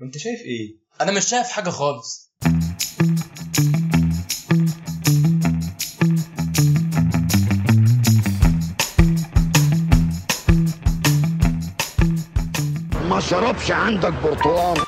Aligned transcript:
وانت 0.00 0.18
شايف 0.18 0.40
إيه؟ 0.40 0.76
أنا 1.00 1.12
مش 1.12 1.24
شايف 1.24 1.46
حاجة 1.48 1.70
خالص. 1.70 2.30
ما 13.10 13.20
شربش 13.20 13.70
عندك 13.70 14.12
برتقال. 14.12 14.87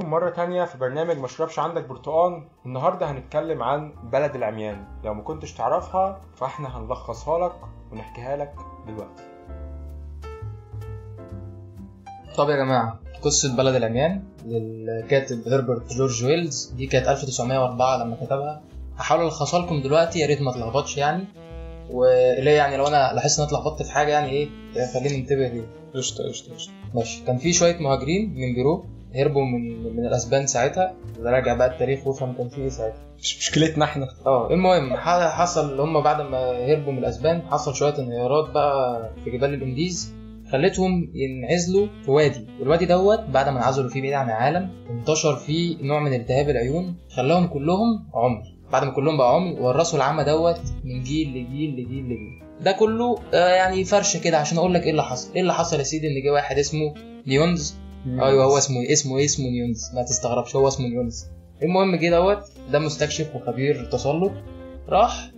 بيكم 0.00 0.10
مرة 0.10 0.30
تانية 0.30 0.64
في 0.64 0.78
برنامج 0.78 1.16
مشربش 1.18 1.58
عندك 1.58 1.88
برتقان. 1.88 2.48
النهاردة 2.66 3.10
هنتكلم 3.10 3.62
عن 3.62 3.92
بلد 4.12 4.34
العميان. 4.34 4.84
لو 5.04 5.14
ما 5.14 5.22
كنتش 5.22 5.52
تعرفها 5.52 6.20
فاحنا 6.36 6.78
هنلخصها 6.78 7.48
لك 7.48 7.52
ونحكيها 7.92 8.36
لك 8.36 8.54
دلوقتي. 8.86 9.22
طب 12.36 12.48
يا 12.48 12.56
جماعة 12.56 13.00
قصة 13.22 13.56
بلد 13.56 13.74
العميان 13.74 14.22
للكاتب 14.46 15.48
هربرت 15.48 15.92
جورج 15.92 16.24
ويلز 16.24 16.64
دي 16.76 16.86
كانت 16.86 17.08
1904 17.08 18.04
لما 18.04 18.16
كتبها. 18.16 18.62
هحاول 18.96 19.24
ألخصها 19.24 19.60
لكم 19.60 19.82
دلوقتي 19.82 20.18
يا 20.18 20.26
ريت 20.26 20.42
ما 20.42 20.50
اتلخبطش 20.50 20.96
يعني. 20.96 21.24
وليه 21.90 22.50
يعني 22.56 22.76
لو 22.76 22.86
أنا 22.86 23.12
لاحظت 23.14 23.38
إن 23.38 23.46
أنا 23.46 23.56
اتلخبطت 23.56 23.82
في 23.82 23.92
حاجة 23.92 24.10
يعني 24.10 24.30
إيه 24.30 24.48
خليني 24.94 25.16
انتبه 25.16 25.48
ليه 25.48 25.66
قشطة 25.94 26.28
قشطة 26.28 26.54
قشطة. 26.54 26.72
ماشي. 26.94 27.24
كان 27.24 27.38
في 27.38 27.52
شوية 27.52 27.78
مهاجرين 27.78 28.34
من 28.34 28.54
بيرو. 28.54 28.84
هربوا 29.14 29.44
من 29.44 29.82
من 29.96 30.06
الأسبان 30.06 30.46
ساعتها 30.46 30.94
راجع 31.22 31.54
بقى 31.54 31.68
التاريخ 31.72 32.06
وافهم 32.06 32.32
كان 32.36 32.48
في 32.48 32.60
إيه 32.60 32.68
ساعتها. 32.68 33.02
مش 33.18 33.38
مشكلتنا 33.38 33.84
إحنا. 33.84 34.08
آه 34.26 34.50
المهم 34.50 34.96
حصل 34.96 35.80
هم 35.80 36.00
بعد 36.02 36.20
ما 36.20 36.38
هربوا 36.66 36.92
من 36.92 36.98
الأسبان 36.98 37.42
حصل 37.42 37.74
شوية 37.74 37.98
انهيارات 37.98 38.50
بقى 38.50 39.10
في 39.24 39.30
جبال 39.30 39.54
الإنديز 39.54 40.14
خلتهم 40.52 41.10
ينعزلوا 41.14 41.86
في 42.04 42.10
وادي. 42.10 42.46
والوادي 42.60 42.86
دوت 42.86 43.20
بعد 43.20 43.48
ما 43.48 43.58
انعزلوا 43.58 43.88
فيه 43.90 44.00
بعيد 44.00 44.12
عن 44.12 44.26
العالم 44.26 44.70
انتشر 44.90 45.36
فيه 45.36 45.76
نوع 45.82 46.00
من 46.00 46.14
التهاب 46.14 46.48
العيون 46.50 46.94
خلاهم 47.16 47.46
كلهم 47.46 48.06
عمي 48.14 48.42
بعد 48.72 48.84
ما 48.84 48.90
كلهم 48.90 49.16
بقى 49.16 49.34
عمي 49.34 49.60
ورثوا 49.60 49.98
العمى 49.98 50.24
دوت 50.24 50.60
من 50.84 51.02
جيل 51.02 51.28
لجيل 51.28 51.70
لجيل 51.72 52.04
لجيل. 52.04 52.42
ده 52.60 52.72
كله 52.72 53.18
آه 53.34 53.48
يعني 53.48 53.84
فرشه 53.84 54.20
كده 54.20 54.38
عشان 54.38 54.58
أقول 54.58 54.74
لك 54.74 54.82
إيه 54.84 54.90
اللي 54.90 55.02
حصل. 55.02 55.34
إيه 55.34 55.40
اللي 55.40 55.54
حصل 55.54 55.78
يا 55.78 55.82
سيدي 55.82 56.06
إن 56.06 56.22
جه 56.24 56.30
واحد 56.32 56.58
اسمه 56.58 56.94
نيونز 57.26 57.76
أيوه 58.06 58.44
هو 58.44 58.58
اسمه؟ 58.58 58.92
اسمه 58.92 59.18
إيه؟ 59.18 59.24
اسمه 59.24 59.46
نيونز. 59.46 59.90
ما 59.94 60.02
تستغربش 60.02 60.56
هو 60.56 60.68
اسمه 60.68 60.88
نيونز. 60.88 61.26
المهم 61.62 61.96
جه 61.96 62.10
دوت 62.10 62.42
ده 62.72 62.78
مستكشف 62.78 63.36
وخبير 63.36 63.84
تسلق 63.92 64.32
راح 64.88 65.30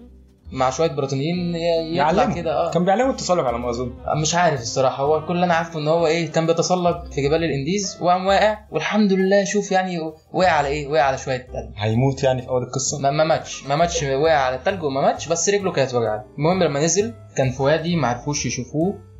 مع 0.52 0.70
شوية 0.70 0.88
بريطانيين 0.92 1.54
يطلع. 1.94 2.34
كده 2.34 2.54
آه. 2.54 2.70
كان 2.70 2.84
بيعلموا 2.84 3.10
التسلق 3.10 3.44
على 3.44 3.58
ما 3.58 3.70
أظن. 3.70 3.92
مش 4.16 4.34
عارف 4.34 4.60
الصراحة. 4.60 5.04
هو 5.04 5.26
كل 5.26 5.34
اللي 5.34 5.46
أنا 5.46 5.54
عارفه 5.54 5.78
إن 5.80 5.88
هو 5.88 6.06
إيه 6.06 6.32
كان 6.32 6.46
بيتسلق 6.46 7.04
في 7.12 7.22
جبال 7.22 7.44
الإنديز 7.44 7.98
وقام 8.00 8.26
واقع 8.26 8.58
والحمد 8.70 9.12
لله 9.12 9.44
شوف 9.44 9.72
يعني 9.72 9.98
وقع 10.32 10.50
على 10.50 10.68
إيه 10.68 10.86
وقع 10.88 11.02
على 11.02 11.18
شوية 11.18 11.36
تلج. 11.36 11.72
هيموت 11.76 12.22
يعني 12.22 12.42
في 12.42 12.48
أول 12.48 12.62
القصة؟ 12.62 12.98
ما 12.98 13.10
ما 13.10 13.24
ماتش. 13.24 13.66
ما 13.66 13.76
ماتش 13.76 14.02
وقع 14.02 14.36
على 14.36 14.56
التلج 14.56 14.82
وما 14.82 15.00
ماتش 15.00 15.28
بس 15.28 15.48
رجله 15.48 15.72
كانت 15.72 15.94
وجعاه 15.94 16.24
المهم 16.38 16.62
لما 16.62 16.84
نزل 16.84 17.14
كان 17.36 17.50
في 17.50 17.62
وادي 17.62 17.96
ما 17.96 18.08
عرفوش 18.08 18.46
يشوفوه. 18.46 18.94
آه، 18.94 19.11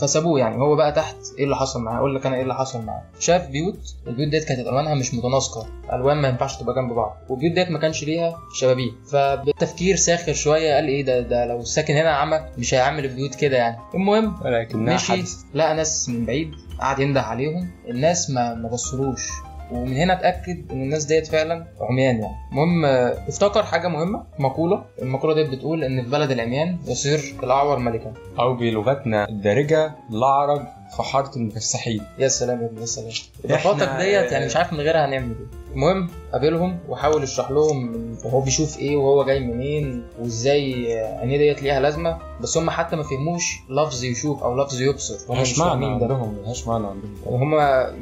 فسابوه 0.00 0.40
يعني. 0.40 0.56
هو 0.56 0.76
بقى 0.76 0.92
تحت 0.92 1.16
إيه 1.38 1.44
اللي 1.44 1.56
حصل 1.56 1.82
معاه؟ 1.82 1.98
أقول 1.98 2.14
لك 2.16 2.26
أنا 2.26 2.36
إيه 2.36 2.42
اللي 2.42 2.54
حصل 2.54 2.82
معاه. 2.82 3.02
شاف 3.20 3.48
بيوت 3.48 3.94
البيوت 4.06 4.28
ديت 4.28 4.44
كانت 4.44 4.60
ألوانها 4.68 4.94
مش 4.94 5.14
متناسقة 5.14 5.66
ألوان 5.92 6.16
ما 6.16 6.28
ينفعش 6.28 6.56
تبقى 6.56 6.74
جنب 6.74 6.92
بعض 6.92 7.16
والبيوت 7.28 7.52
ديت 7.52 7.70
ما 7.70 7.78
كانش 7.78 8.04
ليها 8.04 8.36
شبابيك. 8.54 8.94
فبالتفكير 9.12 9.96
ساخر 9.96 10.32
شوية 10.32 10.74
قال 10.74 10.88
إيه 10.88 11.04
ده 11.04 11.20
ده 11.20 11.46
لو 11.46 11.62
ساكن 11.64 11.94
هنا 11.94 12.10
عمى 12.10 12.40
مش 12.58 12.74
هيعمل 12.74 13.04
البيوت 13.04 13.34
كده 13.34 13.56
يعني. 13.56 13.76
المهم 13.94 14.34
مشي 14.74 15.24
لقى 15.54 15.74
ناس 15.74 16.08
من 16.08 16.26
بعيد 16.26 16.50
قعد 16.80 16.98
ينده 16.98 17.22
عليهم. 17.22 17.70
الناس 17.88 18.30
ما 18.30 18.54
ما 18.54 18.68
بصروش 18.68 19.28
ومن 19.72 19.96
هنا 19.96 20.12
اتأكد 20.12 20.72
إن 20.72 20.82
الناس 20.82 21.04
ديت 21.04 21.26
فعلا 21.26 21.66
عميان 21.80 22.16
يعني. 22.20 22.34
المهم 22.52 22.84
آه، 22.84 23.24
افتكر 23.28 23.62
حاجة 23.62 23.88
مهمة 23.88 24.24
مقولة. 24.38 24.84
المقولة 25.02 25.34
ديت 25.34 25.50
بتقول 25.50 25.84
إن 25.84 26.02
في 26.04 26.10
بلد 26.10 26.30
العميان 26.30 26.78
يصير 26.86 27.34
الأعور 27.42 27.78
ملكا. 27.78 28.12
أو 28.40 28.54
بلغتنا 28.54 29.28
الدارجة 29.28 29.92
الاعرج 30.10 30.60
في 30.96 31.02
حارة 31.02 31.30
المفسحين. 31.36 32.02
يا 32.18 32.28
سلام 32.28 32.60
يا 32.62 32.66
ابني 32.66 32.80
يا 32.80 32.86
سلام. 32.86 33.10
اضافاتك 33.44 33.88
ديت 33.98 34.32
يعني 34.32 34.46
مش 34.46 34.56
عارف 34.56 34.72
من 34.72 34.80
غيرها 34.80 35.06
هنعمل 35.06 35.30
إيه. 35.40 35.58
المهم 35.74 36.08
قابلهم 36.32 36.78
وحاول 36.88 37.22
يشرح 37.22 37.50
لهم 37.50 38.12
هو 38.26 38.40
بيشوف 38.40 38.78
إيه 38.78 38.96
وهو 38.96 39.24
جاي 39.24 39.40
منين 39.40 40.02
وإزاي 40.20 40.92
عينيه 41.20 41.38
ديت 41.38 41.62
ليها 41.62 41.80
لازمة 41.80 42.18
بس 42.40 42.58
هم 42.58 42.70
حتى 42.70 42.96
ما 42.96 43.02
فهموش 43.02 43.58
لفظ 43.70 44.04
يشوف 44.04 44.42
أو 44.42 44.62
لفظ 44.62 44.80
يبصر. 44.80 45.14
هم 45.28 45.34
ملهاش 45.34 45.52
مش 45.52 45.58
معنى 45.58 45.86
عندهم 45.86 46.34
ملهاش 46.42 46.66
معنى 46.68 46.86
عندهم. 46.86 47.14
هم 47.26 47.54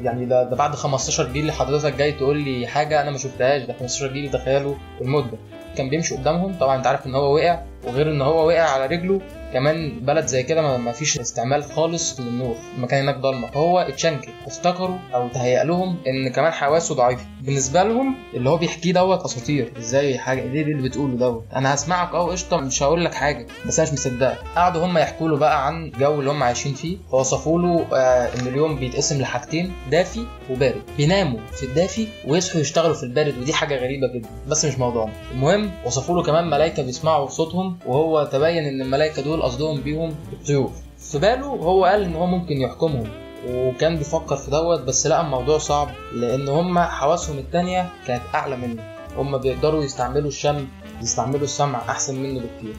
يعني 0.05 0.25
ده, 0.25 0.43
ده 0.43 0.55
بعد 0.55 0.75
15 0.75 1.31
جيل 1.33 1.51
حضرتك 1.51 1.93
جاي 1.95 2.11
تقول 2.11 2.37
لي 2.37 2.67
حاجة 2.67 3.01
أنا 3.01 3.11
ما 3.11 3.17
شفتهاش 3.17 3.61
ده 3.63 3.73
15 3.73 4.07
جيل 4.13 4.31
تخيلوا 4.31 4.75
المدة. 5.01 5.37
كان 5.77 5.89
بيمشي 5.89 6.15
قدامهم 6.15 6.53
طبعا 6.59 6.77
أنت 6.77 6.87
عارف 6.87 7.05
إن 7.07 7.15
هو 7.15 7.35
وقع 7.35 7.59
وغير 7.87 8.11
إن 8.11 8.21
هو 8.21 8.47
وقع 8.47 8.61
على 8.61 8.85
رجله 8.85 9.21
كمان 9.53 9.99
بلد 9.99 10.25
زي 10.25 10.43
كده 10.43 10.77
ما- 10.77 10.91
فيش 10.91 11.19
استعمال 11.19 11.63
خالص 11.63 12.19
للنور 12.19 12.55
المكان 12.77 13.03
هناك 13.03 13.17
ضلمة. 13.17 13.47
فهو 13.51 13.79
اتشنكل 13.79 14.31
افتكروا 14.47 14.97
أو 15.13 15.27
تهيأ 15.27 15.63
لهم 15.63 15.97
إن 16.07 16.29
كمان 16.31 16.51
حواسه 16.51 16.95
ضعيفة. 16.95 17.25
بالنسبة 17.41 17.83
لهم 17.83 18.15
اللي 18.33 18.49
هو 18.49 18.57
بيحكيه 18.57 18.93
دوت 18.93 19.21
أساطير. 19.25 19.71
إزاي 19.77 20.17
حاجة 20.17 20.41
دي 20.41 20.61
اللي 20.61 20.89
بتقوله 20.89 21.15
دوت؟ 21.17 21.43
أنا 21.55 21.73
هسمعك 21.73 22.13
آه 22.13 22.31
قشطة 22.31 22.57
مش 22.57 22.83
هقول 22.83 23.05
لك 23.05 23.13
حاجة 23.13 23.47
بس 23.65 23.79
أنا 23.79 23.87
مش 23.89 23.93
مصدقك. 23.93 24.37
قعدوا 24.55 24.85
هم 24.85 24.97
يحكوا 24.97 25.29
له 25.29 25.37
بقى 25.37 25.67
عن 25.67 25.83
الجو 25.85 26.19
اللي 26.19 26.31
هم 26.31 26.43
عايشين 26.43 26.73
فيه. 26.73 26.97
فوصفوا 27.11 27.59
له 27.61 27.85
آه 27.93 28.29
إن 28.39 28.47
اليوم 28.47 28.75
بيتقسم 28.79 29.21
لحاجتين 29.21 29.73
دافي 29.91 30.25
وبارد. 30.49 30.81
بيناموا 30.97 31.39
في 31.51 31.63
الدافي 31.65 32.07
ويصحوا 32.27 32.61
يشتغلوا 32.61 32.95
في 32.95 33.03
البارد 33.03 33.37
ودي 33.37 33.53
حاجة 33.53 33.75
غريبة 33.75 34.07
جدا 34.15 34.29
بس 34.47 34.65
مش 34.65 34.79
موضوعنا. 34.79 35.11
المهم 35.31 35.71
وصفوا 35.85 36.15
له 36.15 36.23
كمان 36.23 36.49
ملائكة 36.49 36.83
بيسمعوا 36.83 37.27
صوتهم 37.29 37.77
وهو 37.85 38.23
تبين 38.31 38.65
إن 38.65 38.81
الملائكة 38.81 39.21
دول 39.21 39.36
قصدهم 39.41 39.81
بيهم 39.81 40.15
الطيور 40.33 40.71
في 40.99 41.19
باله 41.19 41.45
هو 41.45 41.85
قال 41.85 42.03
إن 42.03 42.15
هو 42.15 42.25
ممكن 42.25 42.61
يحكمهم 42.61 43.07
وكان 43.49 43.95
بيفكر 43.97 44.35
في 44.35 44.51
دوت 44.51 44.79
بس 44.79 45.07
لقى 45.07 45.21
الموضوع 45.21 45.57
صعب 45.57 45.89
لأن 46.13 46.47
هم 46.47 46.79
حواسهم 46.79 47.37
التانية 47.37 47.89
كانت 48.07 48.21
أعلى 48.35 48.57
منه. 48.57 48.83
هم 49.17 49.37
بيقدروا 49.37 49.83
يستعملوا 49.83 50.27
الشم 50.27 50.67
يستعملوا 51.01 51.43
السمع 51.43 51.79
أحسن 51.89 52.15
منه 52.23 52.39
بكتير. 52.39 52.75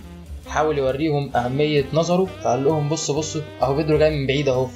حاول 0.48 0.78
يوريهم 0.78 1.36
أهمية 1.36 1.84
نظره 1.92 2.26
فقال 2.42 2.64
لهم 2.64 2.88
بصوا 2.88 3.18
بصوا 3.18 3.40
أهو 3.62 3.74
بيدرو 3.74 3.98
جاي 3.98 4.10
من 4.18 4.26
بعيد 4.26 4.48
أهو. 4.48 4.66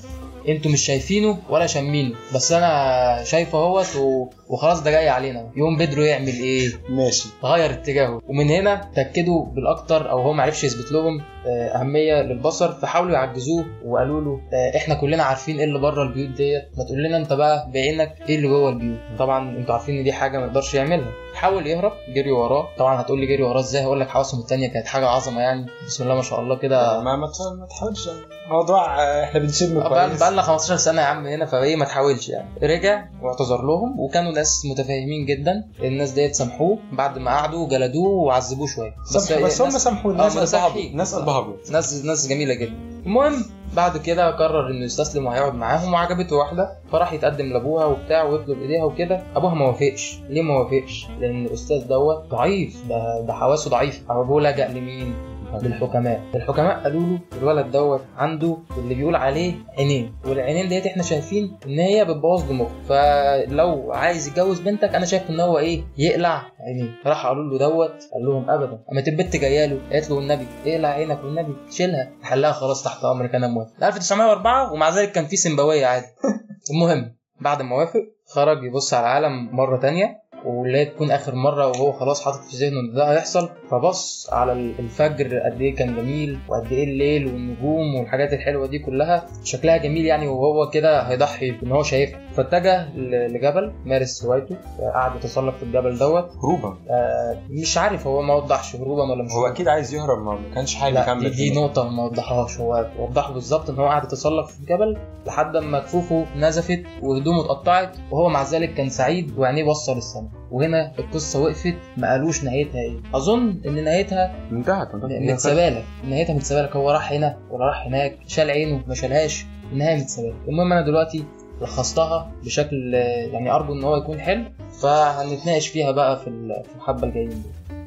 أنتوا 0.49 0.71
مش 0.71 0.81
شايفينه 0.87 1.39
ولا 1.51 1.67
شامينه 1.67 2.15
بس 2.35 2.53
أنا 2.53 3.25
شايفه 3.25 3.59
اهوت 3.59 3.97
و... 3.97 4.27
وخلاص 4.49 4.83
ده 4.83 4.91
جاي 4.91 5.09
علينا 5.09 5.51
يوم 5.57 5.77
بيدرو 5.77 6.03
يعمل 6.03 6.29
إيه؟ 6.29 6.71
ماشي. 6.89 7.29
غير 7.45 7.71
اتجاهه. 7.71 8.21
ومن 8.29 8.49
هنا 8.51 8.91
تأكدوا 8.95 9.45
بالأكتر 9.47 10.11
أو 10.11 10.21
هو 10.23 10.33
معرفش 10.33 10.65
يثبت 10.65 10.93
لهم 10.93 11.21
آه، 11.47 11.69
أهمية 11.81 12.23
للبصر. 12.23 12.73
فحاولوا 12.73 13.13
يعجزوه 13.13 13.65
وقالوا 13.85 14.21
له 14.21 14.41
آه، 14.53 14.77
إحنا 14.77 14.95
كلنا 14.95 15.23
عارفين 15.23 15.59
إيه 15.59 15.65
اللي 15.65 15.79
بره 15.79 16.03
البيوت 16.03 16.31
ديت. 16.31 16.63
ما 16.79 16.85
تقول 16.85 17.03
لنا 17.03 17.17
أنت 17.17 17.33
بقى 17.33 17.69
بعينك 17.75 18.15
إيه 18.29 18.37
اللي 18.37 18.49
جوه 18.49 18.71
البيوت. 18.71 18.99
طبعا 19.19 19.57
أنتوا 19.59 19.75
عارفين 19.75 19.99
إن 19.99 20.05
دي 20.05 20.13
حاجة 20.13 20.39
ما 20.39 20.47
يقدرش 20.47 20.75
يعملها. 20.75 21.11
حاول 21.35 21.67
يهرب 21.67 21.93
جري 22.15 22.31
وراه. 22.31 22.69
طبعا 22.79 23.01
هتقول 23.01 23.21
لي 23.21 23.27
جري 23.27 23.43
وراه 23.43 23.61
إزاي؟ 23.61 23.85
هقول 23.85 24.01
لك 24.01 24.09
حواسهم 24.09 24.41
التانية 24.41 24.69
كانت 24.69 24.87
حاجة 24.87 25.07
عظمة 25.07 25.41
يعني. 25.41 25.67
بسم 25.87 26.05
الله 26.05 26.15
ما 26.15 26.23
شاء 26.23 26.41
الله 26.41 26.57
كده. 26.57 27.03
ما 27.03 27.17
ما 27.17 27.27
تح- 27.27 27.61
ما 27.61 27.67
تحاولش. 27.67 28.09
موضوع 28.49 29.03
آه، 29.03 29.25
إحنا 29.25 29.41
بنشم 29.41 29.81
كويس. 29.89 30.23
لنا 30.32 30.43
15 30.43 30.76
سنة 30.76 31.00
يا 31.00 31.06
عم 31.06 31.26
هنا 31.26 31.47
فايه 31.47 31.76
ما 31.76 31.84
تحاولش 31.84 32.28
يعني. 32.28 32.48
رجع 32.62 33.04
واعتذر 33.22 33.62
لهم 33.62 34.00
وكانوا 34.00 34.32
ناس 34.32 34.62
متفاهمين 34.70 35.26
جدا. 35.26 35.65
الناس 35.82 36.10
ديت 36.10 36.34
سامحوه 36.34 36.78
بعد 36.93 37.19
ما 37.19 37.31
قعدوا 37.31 37.69
جلدوه 37.69 38.09
وعذبوه 38.09 38.66
شوية. 38.66 38.94
بس, 39.14 39.32
بس 39.32 39.61
هم 39.61 39.69
آه، 39.69 40.11
الناس 40.11 40.32
قلبها 40.32 40.43
مسامحين. 40.43 40.82
ابيض 40.87 40.94
ناس 40.96 41.14
قلبها 41.14 41.38
ابيض 41.38 41.56
ناس 41.73 42.05
ناس 42.05 42.29
جميلة 42.29 42.55
جدا. 42.55 42.75
المهم 43.06 43.44
بعد 43.76 43.96
كده 43.96 44.31
قرر 44.31 44.70
إنه 44.70 44.84
يستسلم 44.84 45.26
وهيقعد 45.26 45.55
معاهم 45.55 45.93
وعجبته 45.93 46.37
واحدة. 46.37 46.73
فراح 46.93 47.12
يتقدم 47.12 47.46
لأبوها 47.46 47.85
وبتاع 47.85 48.23
ويطلب 48.23 48.58
ايديها 48.62 48.85
وكده. 48.85 49.23
أبوها 49.37 49.55
ما 49.55 49.67
وافقش. 49.67 50.19
ليه 50.28 50.43
ما 50.43 50.55
وافقش؟ 50.58 51.06
لأن 51.20 51.46
الأستاذ 51.46 51.88
دوت 51.88 52.25
ضعيف 52.31 52.76
ده 52.88 53.20
ده 53.20 53.32
حواسه 53.32 53.70
ضعيفه 53.70 54.20
أبوه 54.20 54.40
لجأ 54.43 54.69
لمين؟ 54.69 55.14
للحكماء. 55.62 56.20
الحكماء 56.34 56.82
قالوا 56.82 57.02
له 57.02 57.19
الولد 57.38 57.70
دوت 57.70 58.00
عنده 58.16 58.58
اللي 58.78 58.94
بيقول 58.94 59.16
عليه 59.16 59.54
عينين 59.78 60.14
والعينين 60.26 60.69
ديت 60.69 60.87
إحنا 60.87 61.02
شايفين 61.02 61.58
ان 61.66 61.78
هي 61.78 62.04
بتبوظ 62.04 62.49
دماغه. 62.49 62.70
فلو 62.88 63.93
عايز 63.93 64.28
يتجوز 64.28 64.60
بنتك 64.60 64.94
أنا 64.94 65.06
شايف 65.06 65.31
إن 65.31 65.40
هو 65.40 65.58
إيه؟ 65.58 65.82
يقلع 65.99 66.43
عينيه. 66.60 66.90
راح 67.06 67.26
قالوا 67.26 67.44
له 67.44 67.58
دوت 67.58 67.94
قال 68.14 68.25
لهم 68.25 68.50
ابدا. 68.50 68.78
اما 68.93 69.00
البت 69.08 69.37
جاية 69.37 69.66
له 69.66 69.81
قالت 69.93 70.10
له 70.10 70.16
والنبي 70.16 70.46
اقلع 70.66 70.88
عينك 70.88 71.25
والنبي 71.25 71.56
شيلها. 71.70 72.10
حلها 72.22 72.52
خلاص 72.52 72.84
تحت 72.84 73.04
أمرك 73.04 73.34
أنا 73.34 73.46
موافق. 73.46 73.72
1904 73.82 74.72
ومع 74.72 74.88
ذلك 74.90 75.12
كان 75.12 75.26
في 75.26 75.37
سمباويه 75.37 75.87
عادي. 75.87 76.06
المهم 76.70 77.16
بعد 77.40 77.62
ما 77.62 77.76
وافق 77.76 78.02
خرج 78.26 78.64
يبص 78.64 78.94
على 78.94 79.06
العالم 79.06 79.56
مرة 79.56 79.81
تانية. 79.81 80.22
هي 80.47 80.85
تكون 80.85 81.11
آخر 81.11 81.35
مرة 81.35 81.67
وهو 81.67 81.93
خلاص 81.93 82.25
حاطط 82.25 82.41
في 82.41 82.56
ذهنه 82.56 82.81
إن 82.81 82.94
ده 82.94 83.12
هيحصل 83.12 83.49
فبص 83.71 84.29
على 84.33 84.53
الفجر 84.53 85.39
قد 85.39 85.61
إيه 85.61 85.75
كان 85.75 85.97
جميل 85.97 86.39
وقد 86.49 86.73
إيه 86.73 86.85
الليل 86.85 87.27
والنجوم 87.27 87.94
والحاجات 87.94 88.33
الحلوة 88.33 88.67
دي 88.67 88.79
كلها. 88.79 89.27
شكلها 89.44 89.77
جميل 89.77 90.06
يعني 90.06 90.29
وهو 90.29 90.71
كده 90.71 91.03
هيضحي 91.03 91.50
بإن 91.50 91.73
هو 91.73 91.83
شايفها. 91.83 92.21
فاتجه 92.37 92.89
لجبل 92.97 93.73
مارس 93.85 94.25
هوايته 94.25 94.56
قعد 94.94 95.17
يتسلق 95.17 95.56
في 95.56 95.62
الجبل 95.62 95.99
دوت. 95.99 96.31
هروبا. 96.45 96.77
آه، 96.91 97.38
مش 97.50 97.79
عارف 97.79 98.06
هو 98.06 98.23
ما 98.23 98.35
وضحش 98.35 98.77
هروبا 98.77 99.03
ولا 99.03 99.23
مش 99.25 99.33
هو 99.33 99.47
أكيد 99.47 99.69
عايز 99.69 99.95
يهرب 99.95 100.23
ما 100.25 100.38
كانش 100.55 100.83
لا 100.83 100.88
يكمل 101.03 101.31
دي. 101.31 101.55
نقطة 101.55 101.88
ما 101.88 102.05
وضحهاش. 102.05 102.61
هو 102.61 102.87
وضحه 102.99 103.33
بالظبط 103.33 103.71
إن 103.71 103.77
هو 103.77 103.85
قاعد 103.87 104.05
يتسلق 104.05 104.47
في 104.47 104.61
الجبل 104.61 104.97
لحد 105.27 105.56
ما 105.56 105.79
كفوفه 105.79 106.27
نزفت 106.37 106.83
وهدومه 107.03 107.41
اتقطعت 107.45 107.97
وهو 108.11 108.29
مع 108.29 108.43
ذلك 108.43 108.75
كان 108.75 108.88
سعيد 108.88 109.38
وعينيه 109.38 109.65
بصة 109.65 109.95
للسماء. 109.95 110.31
وهنا 110.50 110.93
القصة 110.99 111.40
وقفت 111.40 111.75
ما 111.96 112.11
قالوش 112.11 112.44
نهايتها 112.44 112.81
إيه. 112.81 113.00
أظن 113.14 113.61
إن 113.67 113.84
نهايتها 113.84 114.34
انتهت. 114.52 114.94
متسابالك 114.94 115.84
نهايتها 116.05 116.34
متسابالك 116.34 116.76
هو 116.76 116.90
راح 116.90 117.12
هنا 117.12 117.37
ولا 117.50 117.64
راح 117.67 117.87
هناك 117.87 118.19
شال 118.26 118.50
عينه 118.50 118.82
ما 118.87 118.94
شالهاش. 118.94 119.46
النهاية 119.73 119.96
متسابالك 119.96 120.34
المهم 120.49 120.73
أنا 120.73 120.87
دلوقتي 120.87 121.25
لخصتها 121.61 122.32
بشكل 122.44 122.94
يعني 123.32 123.50
أرجو 123.50 123.73
إن 123.73 123.84
هو 123.84 123.96
يكون 123.96 124.20
حلو. 124.20 124.44
فهنتناقش 124.82 125.69
فيها 125.69 125.90
بقى 125.90 126.20
في 126.20 126.26
ال- 126.26 126.62
في 126.69 126.75
الحبة 126.76 127.06
الجايين. 127.08 127.28
دول 127.31 127.82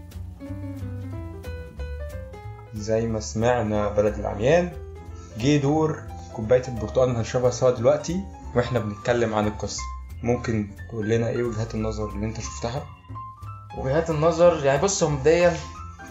زي 2.73 3.07
ما 3.07 3.19
سمعنا 3.19 3.89
بلد 3.89 4.13
العميان. 4.19 4.69
جه 5.39 5.57
دور 5.57 5.99
كوباية 6.33 6.63
البرتقال 6.67 7.07
اللي 7.09 7.19
هنشربها 7.19 7.49
سوا 7.49 7.71
دلوقتي 7.71 8.19
وإحنا 8.55 8.79
بنتكلم 8.79 9.33
عن 9.33 9.47
القصة. 9.47 9.81
ممكن 10.23 10.67
تقول 10.89 11.09
لنا 11.09 11.29
إيه 11.29 11.43
وجهات 11.43 11.75
النظر 11.75 12.09
اللي 12.09 12.25
أنت 12.25 12.39
شفتها؟ 12.41 12.85
وجهات 13.77 14.09
النظر 14.09 14.65
يعني 14.65 14.81
بص 14.81 15.03
هو 15.03 15.09
مبدئيا 15.09 15.57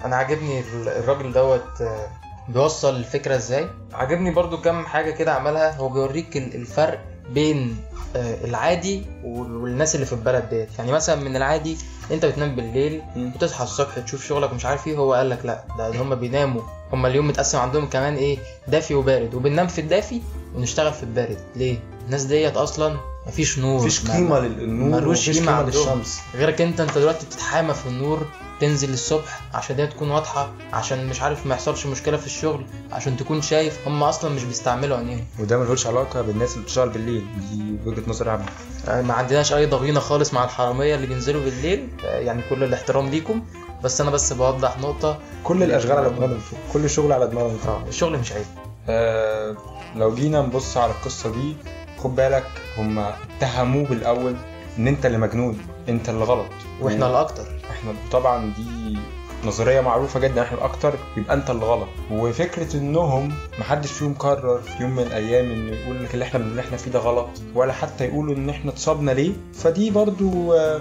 أنا 0.04 0.16
عاجبني 0.16 0.60
ال- 0.60 0.88
الراجل 0.88 1.32
دوت 1.32 1.80
آه، 1.80 2.06
بيوصل 2.48 2.96
الفكرة 2.96 3.36
إزاي. 3.36 3.68
عاجبني 3.92 4.30
برضو 4.30 4.56
كم 4.60 4.84
حاجة 4.86 5.10
كده 5.10 5.32
عملها 5.34 5.76
هو 5.76 5.88
بيوريك 5.88 6.36
ال- 6.36 6.54
الفرق 6.54 7.04
بين 7.30 7.76
آه، 8.16 8.44
العادي 8.44 9.02
وال- 9.24 9.56
والناس 9.56 9.94
اللي 9.94 10.06
في 10.06 10.12
البلد 10.12 10.48
ديت. 10.50 10.68
يعني 10.78 10.92
مثلا 10.92 11.16
من 11.16 11.36
العادي 11.36 11.76
أنت 12.10 12.26
بتنام 12.26 12.56
بالليل 12.56 13.02
مم. 13.16 13.32
وتصحى 13.34 13.64
الصبح 13.64 13.98
تشوف 13.98 14.24
شغلك 14.26 14.52
ومش 14.52 14.66
عارف 14.66 14.86
إيه 14.86 14.96
هو 14.96 15.14
قال 15.14 15.30
لك 15.30 15.46
لا 15.46 15.64
ده 15.78 16.02
هم 16.02 16.14
بيناموا. 16.14 16.62
هم 16.92 17.06
اليوم 17.06 17.28
متقسم 17.28 17.58
عندهم 17.58 17.88
كمان 17.88 18.14
إيه 18.16 18.38
دافي 18.68 18.94
وبارد. 18.94 19.34
وبننام 19.34 19.66
في 19.66 19.80
الدافي 19.80 20.20
ونشتغل 20.54 20.92
في 20.92 21.02
البارد. 21.02 21.38
ليه؟ 21.56 21.78
الناس 22.06 22.24
ديت 22.24 22.56
أصلا 22.56 22.96
مفيش 23.26 23.58
نور 23.58 23.80
مفيش 23.80 24.10
قيمة 24.10 24.40
للنور 24.40 25.00
ملوش 25.00 25.28
عندهم. 25.38 25.66
للشمس. 25.66 26.20
غيرك 26.34 26.60
انت 26.60 26.80
انت 26.80 26.98
دلوقتي 26.98 27.26
بتتحامى 27.26 27.74
في 27.74 27.86
النور 27.86 28.26
تنزل 28.60 28.92
الصبح 28.92 29.40
عشان 29.54 29.76
دي 29.76 29.86
تكون 29.86 30.10
واضحة 30.10 30.52
عشان 30.72 31.06
مش 31.06 31.22
عارف 31.22 31.46
ما 31.46 31.54
يحصلش 31.54 31.86
مشكلة 31.86 32.16
في 32.16 32.26
الشغل 32.26 32.64
عشان 32.92 33.16
تكون 33.16 33.42
شايف. 33.42 33.78
هم 33.88 34.02
أصلا 34.02 34.30
مش 34.34 34.44
بيستعملوا 34.44 34.96
عينيهم. 34.96 35.24
وده 35.40 35.58
ملهوش 35.58 35.86
علاقة 35.86 36.22
بالناس 36.22 36.52
اللي 36.52 36.64
بتشتغل 36.64 36.88
بالليل. 36.88 37.24
دي 37.50 37.76
وجهة 37.90 38.02
نظر 38.06 38.28
عامة. 38.28 38.44
يعني 38.86 39.02
ما 39.02 39.14
عندناش 39.14 39.52
أي 39.52 39.66
ضغينة 39.66 40.00
خالص 40.00 40.34
مع 40.34 40.44
الحرامية 40.44 40.94
اللي 40.94 41.06
بينزلوا 41.06 41.44
بالليل. 41.44 41.88
آه، 42.04 42.18
يعني 42.18 42.42
كل 42.50 42.64
الاحترام 42.64 43.08
ليكم. 43.08 43.42
بس 43.84 44.00
أنا 44.00 44.10
بس 44.10 44.32
بوضح 44.32 44.78
نقطة. 44.78 45.18
كل 45.44 45.62
الأشغال 45.62 45.98
على 45.98 46.10
دماغهم. 46.10 46.40
كل 46.72 46.84
الشغل 46.84 47.12
على 47.12 47.26
دماغهم. 47.26 47.58
آه 47.66 47.82
الشغل 47.88 48.18
مش 48.18 48.32
عيب. 48.32 48.46
آه 48.88 49.56
لو 49.96 50.14
جينا 50.14 50.40
نبص 50.42 50.76
على 50.76 50.92
القصة 50.92 51.30
دي 51.32 51.56
خد 52.04 52.16
بالك 52.16 52.46
هم 52.78 52.98
اتهموه 53.38 53.84
بالأول 53.88 54.34
إن 54.78 54.88
أنت 54.88 55.06
اللي 55.06 55.18
مجنون 55.18 55.58
أنت 55.88 56.08
اللي 56.08 56.24
غلط. 56.24 56.46
وإحنا 56.80 57.10
الأكتر. 57.10 57.44
إحنا 57.70 57.92
طبعا 58.12 58.52
دي 58.56 58.98
نظرية 59.44 59.80
معروفة 59.80 60.20
جدا 60.20 60.42
إحنا 60.42 60.58
الأكتر 60.58 60.94
يبقى 61.16 61.34
أنت 61.34 61.50
اللي 61.50 61.64
غلط. 61.64 61.88
وفكرة 62.10 62.76
إنهم 62.76 63.32
محدش 63.58 63.92
فيهم 63.92 64.14
قرر 64.14 64.60
في 64.60 64.82
يوم 64.82 64.90
من 64.96 65.02
الأيام 65.02 65.50
انه 65.52 65.72
يقول 65.76 66.04
لك 66.04 66.14
اللي 66.14 66.24
إحنا 66.24 66.40
اللي 66.40 66.60
إحنا 66.60 66.76
فيه 66.76 66.90
ده 66.90 66.98
غلط 66.98 67.28
ولا 67.54 67.72
حتى 67.72 68.04
يقولوا 68.04 68.34
إن 68.34 68.48
إحنا 68.48 68.70
اتصابنا 68.70 69.10
ليه. 69.10 69.32
فدي 69.54 69.90
برضو 69.90 70.52
آه، 70.54 70.80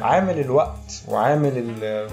عامل 0.00 0.40
الوقت 0.40 1.02
وعامل 1.08 1.52
ال- 1.58 2.08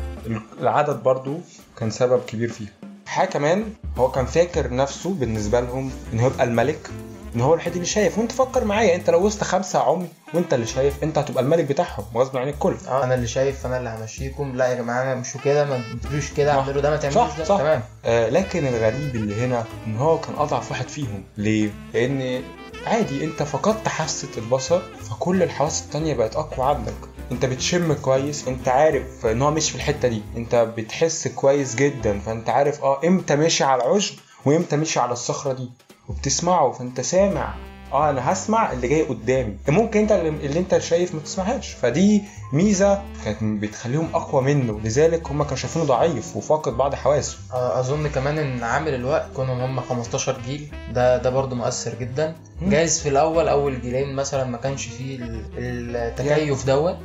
العدد 0.61 1.03
برضو 1.03 1.37
كان 1.79 1.89
سبب 1.89 2.21
كبير 2.27 2.49
فيها 2.49 2.69
حاجة 3.05 3.27
كمان 3.29 3.63
هو 3.97 4.11
كان 4.11 4.25
فاكر 4.25 4.73
نفسه 4.73 5.09
بالنسبة 5.13 5.59
لهم 5.59 5.91
إن 6.13 6.19
هو 6.19 6.27
يبقى 6.27 6.43
الملك. 6.43 6.89
إن 7.37 7.41
هو 7.41 7.53
الوحيد 7.53 7.73
اللي 7.73 7.85
شايف. 7.85 8.17
وأنت 8.17 8.31
فكر 8.31 8.65
معايا 8.65 8.95
أنت 8.95 9.09
لو 9.09 9.25
وسط 9.25 9.43
خمسة 9.43 9.79
عمي 9.79 10.07
وأنت 10.33 10.53
اللي 10.53 10.65
شايف 10.65 11.03
أنت 11.03 11.17
هتبقى 11.17 11.43
الملك 11.43 11.65
بتاعهم 11.65 12.05
غصب 12.15 12.37
عن 12.37 12.47
الكل. 12.49 12.75
آه 12.87 13.03
أنا 13.03 13.15
اللي 13.15 13.27
شايف 13.27 13.65
أنا 13.65 13.77
اللي 13.77 13.89
همشيكم. 13.89 14.55
لا 14.55 14.67
يا 14.67 14.75
جماعة 14.75 15.15
مشوا 15.15 15.41
كده 15.41 15.65
ما 15.65 15.83
تمشوش 16.03 16.33
كده. 16.33 16.51
اعملوا 16.51 16.81
ده 16.81 16.89
ما 16.89 16.97
تعملوش 16.97 17.37
ده. 17.37 17.43
صح. 17.43 17.57
تمام. 17.57 17.83
آه 18.05 18.29
لكن 18.29 18.67
الغريب 18.67 19.15
اللي 19.15 19.45
هنا 19.45 19.65
إن 19.87 19.97
هو 19.97 20.19
كان 20.19 20.35
أضعف 20.37 20.71
واحد 20.71 20.87
فيهم. 20.89 21.23
ليه؟ 21.37 21.69
لأن 21.93 22.43
عادي 22.85 23.23
أنت 23.23 23.43
فقدت 23.43 23.87
حاسة 23.87 24.27
البصر 24.37 24.79
فكل 25.09 25.43
الحواس 25.43 25.81
التانية 25.81 26.13
بقت 26.13 26.35
أقوى 26.35 26.65
عندك. 26.67 26.93
أنت 27.31 27.45
بتشم 27.45 27.93
كويس 27.93 28.47
أنت 28.47 28.67
عارف 28.67 29.25
إن 29.25 29.41
هو 29.41 29.51
مش 29.51 29.69
في 29.69 29.75
الحتة 29.75 30.07
دي. 30.07 30.21
أنت 30.37 30.55
بتحس 30.55 31.27
كويس 31.27 31.75
جدا 31.75 32.19
فأنت 32.19 32.49
عارف 32.49 32.83
آه 32.83 32.99
إمتى 33.07 33.35
ماشي 33.35 33.63
على 33.63 33.83
العشب 33.83 34.15
وإمتى 34.45 34.75
ماشي 34.77 34.99
على 34.99 35.11
الصخرة 35.11 35.53
دي. 35.53 35.69
وبتسمعه 36.09 36.71
فأنت 36.71 37.01
سامع 37.01 37.53
آه 37.93 38.09
أنا 38.09 38.31
هسمع 38.33 38.71
اللي 38.71 38.87
جاي 38.87 39.01
قدامي. 39.03 39.57
ممكن 39.67 39.99
أنت 39.99 40.11
اللي, 40.11 40.59
أنت 40.59 40.77
شايف 40.77 41.15
ما 41.15 41.21
تسمعهاش. 41.21 41.71
فدي 41.73 42.23
ميزة 42.53 43.01
كانت 43.25 43.37
بتخليهم 43.43 44.09
أقوى 44.13 44.41
منه. 44.41 44.79
لذلك 44.83 45.27
هم 45.31 45.43
كانوا 45.43 45.55
شايفينه 45.57 45.85
ضعيف 45.85 46.35
وفاقد 46.35 46.77
بعض 46.77 46.95
حواسه. 46.95 47.37
آه، 47.53 47.79
أظن 47.79 48.07
كمان 48.07 48.37
إن 48.37 48.63
عامل 48.63 48.93
الوقت 48.95 49.27
كونهم 49.35 49.59
هم 49.61 49.79
15 49.81 50.37
جيل 50.47 50.71
ده 50.93 51.17
ده 51.17 51.29
برضه 51.29 51.55
مؤثر 51.55 51.95
جدا. 51.99 52.35
مم. 52.61 52.69
جايز 52.69 52.99
في 53.01 53.09
الأول 53.09 53.47
أول 53.47 53.81
جيلين 53.81 54.15
مثلا 54.15 54.43
ما 54.43 54.57
كانش 54.57 54.85
فيه 54.85 55.15
ال- 55.15 55.95
التكيف 55.95 56.65
دوت. 56.65 56.97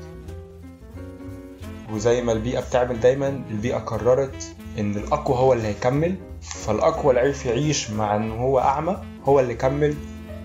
وزي 1.93 2.23
ما 2.23 2.33
البيئة 2.33 2.61
بتعمل 2.61 3.01
دايما 3.01 3.29
البيئة 3.51 3.77
قررت 3.79 4.55
إن 4.79 4.97
الأقوى 4.97 5.37
هو 5.39 5.53
اللي 5.53 5.69
هيكمل 5.69 6.17
فالأقوى 6.43 7.11
اللي 7.11 7.21
عرف 7.21 7.47
يعيش 7.47 7.91
مع 7.91 8.17
إن 8.17 8.31
هو 8.33 8.59
أعمى 8.59 8.97
هو 9.25 9.41
اللي 9.41 9.55
كمل 9.55 9.95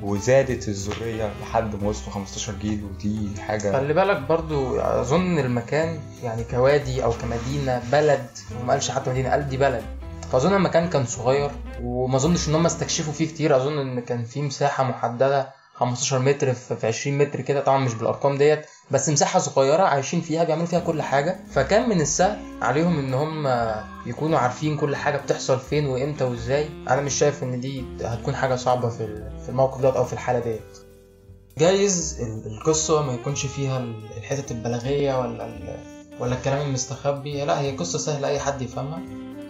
وزادت 0.04 0.68
الذرية 0.68 1.32
لحد 1.42 1.84
ما 1.84 1.90
وصلوا 1.90 2.14
15 2.14 2.54
جيل 2.62 2.84
ودي 2.84 3.42
حاجة 3.42 3.72
خلي 3.72 3.94
بالك 3.94 4.18
برضو 4.30 4.80
أظن 4.80 5.40
المكان 5.40 6.00
يعني 6.24 6.44
كوادي 6.44 7.04
أو 7.04 7.12
كمدينة 7.12 7.82
بلد 7.92 8.26
وما 8.62 8.74
قالش 8.74 8.92
حتى 8.92 9.10
مدينة 9.10 9.30
قال 9.30 9.50
دي 9.50 9.58
بلد. 9.58 9.84
فأظن 10.32 10.54
المكان 10.54 10.90
كان 10.90 11.06
صغير 11.06 11.52
وما 11.84 12.16
أظنش 12.16 12.50
إن 12.50 12.56
هم 12.56 12.66
استكشفوا 12.66 13.14
فيه 13.14 13.28
كتير 13.28 13.56
أظن 13.56 13.78
إن 13.80 14.00
كان 14.00 14.24
فيه 14.24 14.42
مساحة 14.42 14.84
محددة 14.84 15.50
15 15.80 16.20
متر 16.20 16.54
في 16.54 16.76
في 16.76 16.88
20 16.88 17.18
متر 17.18 17.42
كده 17.42 17.62
طبعا 17.62 17.78
مش 17.78 17.94
بالأرقام 17.94 18.38
ديت 18.38 18.66
بس 18.92 19.10
مساحة 19.10 19.40
صغيرة 19.40 19.84
عايشين 19.84 20.22
فيها 20.22 20.44
بيعملوا 20.44 20.68
فيها 20.68 20.80
كل 20.80 21.02
حاجة. 21.02 21.40
فكان 21.54 21.90
من 21.90 22.02
السهل 22.02 22.40
عليهم 22.62 23.00
إن 23.00 23.14
هم 23.14 23.48
يكونوا 24.06 24.40
عارفين 24.40 24.78
كل 24.78 24.96
حاجة 24.96 25.18
بتحصل 25.18 25.60
فين 25.60 25.86
وإمتى 25.88 26.24
وإزاي. 26.24 26.70
أنا 26.90 27.02
مش 27.02 27.14
شايف 27.14 27.44
إن 27.44 27.60
دي 27.60 27.84
هتكون 28.02 28.36
حاجة 28.36 28.56
صعبة 28.56 28.90
في 28.90 29.30
في 29.44 29.50
الموقف 29.50 29.82
دوت 29.82 29.96
أو 29.96 30.04
في 30.04 30.14
الحالة 30.14 30.40
ديت. 30.40 30.78
جايز 31.58 32.18
ال- 32.22 32.52
القصة 32.54 33.02
ما 33.02 33.14
يكونش 33.14 33.46
فيها 33.46 33.78
ال- 33.78 34.04
الحتت 34.18 34.52
البلاغية 34.52 35.20
ولا 35.20 35.50
ولا 36.20 36.36
الكلام 36.36 36.68
المستخبي. 36.68 37.46
لا 37.46 37.60
هي 37.62 37.72
قصة 37.76 38.00
سهلة 38.00 38.28
أي 38.28 38.40
حد 38.40 38.62
يفهمها. 38.62 39.00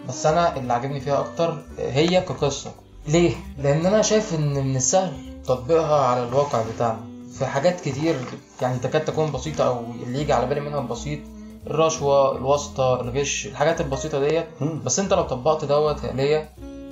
بس 0.08 0.26
أنا 0.26 0.56
اللي 0.56 0.72
عاجبني 0.72 1.00
فيها 1.00 1.20
أكتر 1.20 1.62
هي 1.78 2.20
كقصة. 2.20 2.72
ليه؟ 3.08 3.32
لأن 3.58 3.86
أنا 3.86 4.02
شايف 4.02 4.34
إن 4.34 4.54
من 4.66 4.76
السهل 4.76 5.12
تطبيقها 5.48 6.04
على 6.04 6.28
الواقع 6.28 6.62
بتاعنا. 6.74 7.00
في 7.38 7.46
حاجات 7.46 7.80
كتير 7.80 8.16
يعني 8.62 8.78
تكاد 8.78 9.04
تكون 9.04 9.32
بسيطة 9.32 9.64
أو 9.68 9.80
اللي 10.06 10.20
يجي 10.20 10.32
على 10.32 10.46
بالي 10.46 10.60
منها 10.60 10.80
بسيط 10.80 11.18
الرشوة 11.66 12.36
الواسطة 12.36 13.00
الغش 13.00 13.46
الحاجات 13.46 13.80
البسيطة 13.80 14.20
ديت. 14.28 14.46
بس 14.84 14.98
أنت 14.98 15.12
لو 15.14 15.22
طبقت 15.22 15.64
دوت 15.64 16.04
يا 16.04 16.12
ليا 16.12 16.48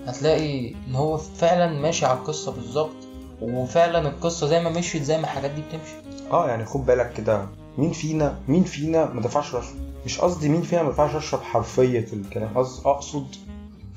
هتلاقي 0.06 0.74
إن 0.88 0.94
هو 0.94 1.16
فعلا 1.16 1.80
ماشي 1.80 2.06
على 2.06 2.18
القصة 2.18 2.52
بالظبط 2.52 2.96
وفعلا 3.42 4.08
القصة 4.08 4.46
زي 4.46 4.60
ما 4.60 4.70
مشيت 4.70 5.02
زي 5.02 5.16
ما 5.18 5.24
الحاجات 5.24 5.50
دي 5.50 5.60
بتمشي. 5.62 6.20
آه 6.32 6.48
يعني 6.48 6.64
خد 6.64 6.86
بالك 6.86 7.12
كده. 7.12 7.46
مين 7.78 7.92
فينا 7.92 8.38
مين 8.48 8.64
فينا 8.64 9.04
ما 9.12 9.20
دفعش 9.20 9.54
رشوة؟ 9.54 9.74
مش 10.06 10.20
قصدي 10.20 10.48
مين 10.48 10.62
فينا 10.62 10.82
ما 10.82 10.90
دفعش 10.90 11.14
رشوة 11.14 11.40
بحرفية 11.40 12.06
الكلام. 12.12 12.58
قصد 12.58 12.86
أقصد 12.86 13.26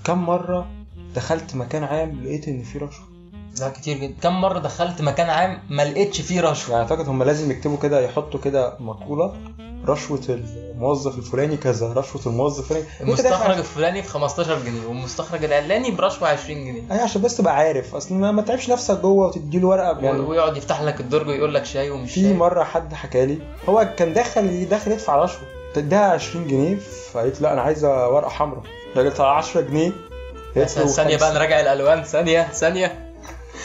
كم 0.03 0.17
مرة 0.25 0.67
دخلت 1.15 1.55
مكان 1.55 1.83
عام 1.83 2.23
لقيت 2.23 2.47
إن 2.47 2.63
في 2.63 2.77
رشوة؟ 2.77 3.05
لا 3.59 3.69
كتير 3.69 3.97
جدا. 3.97 4.13
كم 4.21 4.41
مرة 4.41 4.59
دخلت 4.59 5.01
مكان 5.01 5.29
عام 5.29 5.59
ما 5.69 5.85
لقيتش 5.85 6.21
فيه 6.21 6.41
رشوة؟ 6.41 6.71
يعني 6.77 6.83
أعتقد 6.91 7.09
هم 7.09 7.23
لازم 7.23 7.51
يكتبوا 7.51 7.77
كده 7.77 7.99
يحطوا 8.01 8.39
كده 8.39 8.73
مقولة 8.79 9.33
رشوة 9.87 10.21
الموظف 10.29 11.17
الفلاني 11.17 11.57
كذا 11.57 11.93
رشوة 11.93 12.21
الموظف 12.25 12.59
الفلاني. 12.63 12.85
المستخرج 13.01 13.57
الفلاني 13.57 14.01
ب 14.01 14.05
15 14.05 14.59
جنيه 14.59 14.87
والمستخرج 14.87 15.43
العلاني 15.43 15.91
برشوة 15.91 16.27
20 16.27 16.65
جنيه. 16.65 16.81
أيوه 16.91 17.03
عشان 17.03 17.21
بس 17.21 17.37
تبقى 17.37 17.55
عارف. 17.55 17.95
أصل 17.95 18.15
ما, 18.15 18.41
تعبش 18.41 18.69
نفسك 18.69 18.99
جوه 18.99 19.27
وتدي 19.27 19.59
له 19.59 19.67
ورقة 19.67 19.99
يعني 19.99 20.19
ويقعد 20.19 20.57
يفتح 20.57 20.81
لك 20.81 20.99
الدرج 20.99 21.27
ويقول 21.27 21.53
لك 21.53 21.65
شاي 21.65 21.89
ومش 21.89 22.13
في 22.13 22.21
شاي. 22.21 22.33
مرة 22.33 22.63
حد 22.63 22.93
حكى 22.93 23.25
لي 23.25 23.37
هو 23.69 23.93
كان 23.97 24.13
داخل 24.13 24.69
داخل 24.69 24.91
يدفع 24.91 25.15
رشوة. 25.15 25.41
تديها 25.73 26.11
20 26.11 26.47
جنيه 26.47 26.77
فقالت 27.13 27.41
لا 27.41 27.53
أنا 27.53 27.61
عايزة 27.61 28.09
ورقة 28.09 28.29
حمراء. 28.29 28.63
قالت 28.95 29.19
لها 29.19 29.27
10 29.27 29.61
جنيه؟ 29.61 29.91
ثانية 30.65 31.17
بقى 31.17 31.33
نراجع 31.33 31.59
الألوان. 31.59 32.03
ثانية 32.03 32.43
ثانية. 32.53 33.08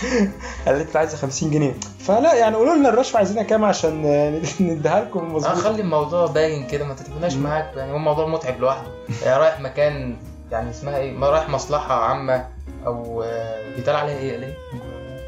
قالت 0.67 0.93
لي 0.95 0.99
عايزة 0.99 1.17
50 1.17 1.51
جنيه. 1.51 1.75
فلا 1.99 2.35
يعني 2.35 2.57
قولوا 2.57 2.75
لنا 2.75 2.89
الرشوة 2.89 3.17
عايزينها 3.19 3.43
كام 3.43 3.65
عشان 3.65 4.07
آه، 4.07 4.41
نديها 4.63 5.01
لكم 5.01 5.35
مظبوط. 5.35 5.55
خلي 5.57 5.81
الموضوع 5.83 6.27
باين 6.27 6.67
كده 6.67 6.85
ما 6.85 6.95
تتبناش. 6.95 7.35
معاك. 7.35 7.73
يعني 7.77 7.93
هو 7.93 7.97
الموضوع 7.97 8.27
متعب 8.27 8.61
لوحده. 8.61 8.89
يعني 9.25 9.41
رايح 9.41 9.61
مكان 9.61 10.17
يعني 10.51 10.71
اسمها 10.71 10.97
إيه؟ 10.99 11.13
ما 11.13 11.31
رايح 11.31 11.49
مصلحة 11.49 11.95
عامة 12.05 12.47
أو 12.87 13.23
آه، 13.23 13.75
بيتقال 13.77 13.97
عليها 13.97 14.19
إيه؟ 14.19 14.37
ليه؟ 14.37 14.55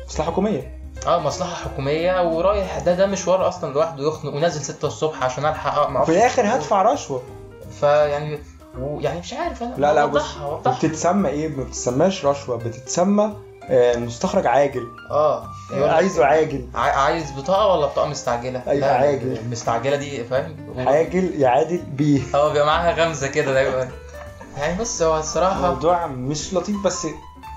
مصلحة 0.08 0.30
حكومية. 0.32 0.76
آه 1.06 1.18
مصلحة 1.20 1.54
حكومية. 1.54 2.22
ورايح 2.22 2.78
ده 2.78 2.94
ده 2.94 3.06
مشوار 3.06 3.48
أصلا 3.48 3.72
لوحده 3.74 4.08
يخنق 4.08 4.34
ونازل 4.34 4.60
6 4.60 4.86
الصبح 4.86 5.22
عشان 5.24 5.46
ألحق 5.46 5.90
ما 5.90 6.04
في. 6.04 6.12
الآخر 6.12 6.42
هدفع 6.46 6.82
رشوة. 6.82 7.22
فيعني 7.80 8.38
ويعني 8.78 9.18
مش 9.20 9.32
عارف. 9.32 9.62
أنا 9.62 9.74
لا 9.78 9.94
لا 9.94 10.06
بص 10.06 10.24
بتتسمى 10.66 11.28
إيه؟ 11.28 11.48
ما 11.48 11.64
بتتسماش 11.64 12.24
رشوة 12.26 12.56
بتتسمى 12.56 13.24
آه، 13.24 13.36
مستخرج 13.96 14.46
عاجل. 14.46 14.86
آه 15.10 15.44
لك 15.72 15.90
عايزه 15.90 16.24
عاجل. 16.24 16.68
عاي- 16.74 16.90
عايز 16.92 17.32
بطاقة 17.32 17.66
ولا 17.66 17.86
بطاقة 17.86 18.08
مستعجلة؟ 18.08 18.62
أيوة، 18.68 18.80
لا، 18.86 18.94
عاجل. 18.94 19.38
المستعجلة 19.38 19.96
دي 19.96 20.24
فاهم؟ 20.24 20.56
عاجل 20.78 21.40
يعادل 21.40 21.78
بيه. 21.78 22.22
آه 22.34 22.52
بيبقى 22.52 22.66
معاها 22.66 22.92
غمزة 23.04 23.26
كده 23.26 23.52
دايما. 23.52 23.88
يعني 24.58 24.78
بص 24.80 25.02
هو 25.02 25.18
الصراحة 25.18 25.66
الموضوع 25.68 26.06
مش 26.06 26.54
لطيف 26.54 26.76
بس 26.84 27.06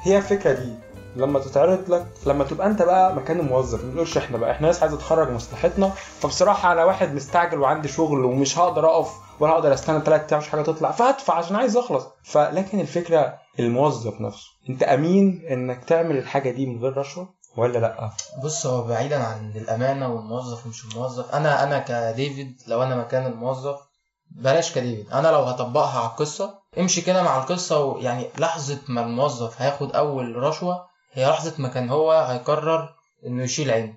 هي 0.03 0.17
الفكرة 0.17 0.51
دي. 0.53 0.73
لما 1.15 1.39
تتعرض 1.39 1.89
لك 1.89 2.05
لما 2.25 2.43
تبقى 2.43 2.67
أنت 2.67 2.81
بقى 2.81 3.15
مكان 3.15 3.39
الموظف 3.39 3.83
ما 3.83 3.93
نقولش 3.93 4.17
إحنا 4.17 4.37
بقى 4.37 4.51
إحنا 4.51 4.67
ناس 4.67 4.81
عايزة 4.81 4.97
تخرج 4.97 5.29
مصلحتنا 5.31 5.91
فبصراحة 6.21 6.71
أنا 6.71 6.83
واحد 6.85 7.13
مستعجل 7.15 7.59
وعندي 7.59 7.87
شغل 7.87 8.25
ومش 8.25 8.57
هقدر 8.59 8.85
أقف 8.85 9.09
ولا 9.39 9.51
هقدر 9.53 9.73
استنى 9.73 10.01
ثلاث 10.01 10.33
أيام 10.33 10.43
حاجة 10.43 10.61
تطلع 10.61 10.91
فهدفع 10.91 11.33
عشان 11.33 11.55
عايز 11.55 11.77
اخلص. 11.77 12.03
فلكن 12.23 12.79
الفكرة 12.79 13.37
الموظف 13.59 14.21
نفسه 14.21 14.47
انت 14.69 14.83
امين 14.83 15.41
انك 15.51 15.83
تعمل 15.83 16.17
الحاجة 16.17 16.51
دي 16.51 16.65
من 16.65 16.81
غير 16.81 16.97
رشوة 16.97 17.29
ولا 17.57 17.77
لأ؟ 17.79 18.11
بص 18.43 18.65
هو 18.65 18.83
بعيدا 18.83 19.23
عن 19.23 19.51
الأمانة 19.55 20.13
والموظف 20.13 20.65
ومش 20.65 20.85
الموظف. 20.85 21.35
أنا 21.35 21.63
أنا 21.63 21.79
كديفيد 21.79 22.61
لو 22.67 22.83
أنا 22.83 22.95
مكان 22.95 23.25
الموظف 23.25 23.79
بلاش 24.31 24.73
كديفيد. 24.75 25.09
أنا 25.13 25.27
لو 25.27 25.39
هطبقها 25.39 25.99
على 25.99 26.09
القصة 26.09 26.59
امشي 26.79 27.01
كده 27.01 27.23
مع 27.23 27.37
القصة 27.37 27.79
ويعني 27.83 28.27
لحظة 28.37 28.79
ما 28.87 29.01
الموظف 29.01 29.61
هياخد 29.61 29.95
أول 29.95 30.35
رشوة 30.35 30.85
هي 31.13 31.29
لحظة 31.29 31.53
ما 31.57 31.67
كان 31.67 31.89
هو 31.89 32.11
هيقرر 32.11 32.89
إنه 33.25 33.43
يشيل 33.43 33.71
عينه. 33.71 33.93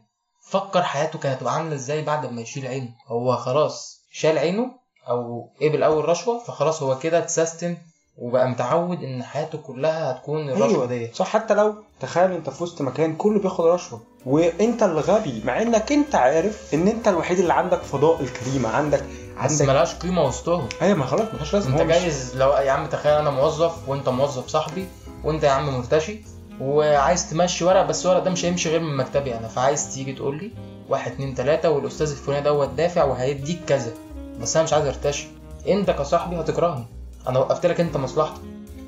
فكر 0.51 0.83
حياته 0.83 1.19
كانت 1.19 1.37
هتبقى 1.37 1.55
عاملة 1.55 1.75
إزاي 1.75 2.03
بعد 2.03 2.27
ما 2.33 2.41
يشيل 2.41 2.67
عينه. 2.67 2.89
هو 3.07 3.37
خلاص 3.37 4.03
شال 4.13 4.39
عينه 4.39 4.82
أو 5.09 5.49
قبل 5.63 5.83
أول 5.83 6.09
رشوة 6.09 6.39
فخلاص 6.39 6.83
هو 6.83 6.99
كده 6.99 7.19
اتسيستم 7.19 7.77
وبقى 8.19 8.49
متعود 8.49 9.03
إن 9.03 9.23
حياته 9.23 9.59
كلها 9.59 10.11
هتكون 10.13 10.51
الرشوة. 10.51 10.87
دي 10.87 11.11
صح 11.15 11.27
حتى 11.29 11.55
لو 11.55 11.75
تخيل 12.01 12.33
أنت 12.33 12.51
في 12.51 12.63
وسط 12.63 12.83
مكان 12.83 13.17
كله 13.17 13.39
بياخد 13.41 13.65
رشوة 13.67 14.01
وأنت 14.27 14.83
اللي 14.83 15.01
غبي 15.01 15.43
مع 15.45 15.63
إنك 15.63 15.93
أنت 15.93 16.15
عارف 16.15 16.75
إن 16.75 16.89
أنت 16.89 17.09
الوحيد 17.09 17.39
اللي 17.39 17.53
عندك 17.53 17.79
فضاء 17.83 18.21
الكريمة 18.21 18.69
عندك 18.69 19.03
بس 19.03 19.53
عندك 19.53 19.69
ملهاش 19.69 19.95
قيمة 19.95 20.25
وسطهم. 20.27 20.69
أيوه 20.83 20.99
ما 20.99 21.05
خلاص 21.07 21.29
ملهاش 21.35 21.55
لازمة 21.55 21.83
أنت 21.83 21.91
جايز 21.91 22.37
لو 22.37 22.53
يا 22.53 22.71
عم 22.71 22.87
تخيل 22.87 23.13
أنا 23.13 23.31
موظف 23.31 23.89
وأنت 23.89 24.09
موظف 24.09 24.49
صاحبي 24.49 24.87
وأنت 25.25 25.45
يا 25.45 25.51
عم 25.51 25.77
مرتشي 25.79 26.21
وعايز 26.61 27.31
تمشي 27.31 27.65
ورق 27.65 27.83
بس 27.83 28.07
الورق 28.07 28.23
ده 28.23 28.31
مش 28.31 28.45
هيمشي 28.45 28.69
غير 28.71 28.81
من 28.81 28.97
مكتبي 28.97 29.35
أنا 29.37 29.49
فعايز 29.49 29.95
تيجي 29.95 30.13
تقول 30.13 30.39
لي 30.39 30.51
واحد 30.89 31.13
اتنين 31.13 31.35
تلاتة 31.35 31.71
والأستاذ 31.71 32.11
الفلاني 32.11 32.41
دوت 32.45 32.69
دافع 32.69 33.05
وهيديك 33.05 33.61
كذا. 33.67 33.93
بس 34.41 34.57
أنا 34.57 34.65
مش 34.65 34.73
عايز 34.73 34.87
أرتشي. 34.87 35.27
انت 35.69 35.91
كصاحبي 35.91 36.41
هتكرهني 36.41 36.85
أنا 37.29 37.39
وقفت 37.39 37.67
لك 37.67 37.81
أنت 37.81 37.97
مصلحتك. 37.97 38.41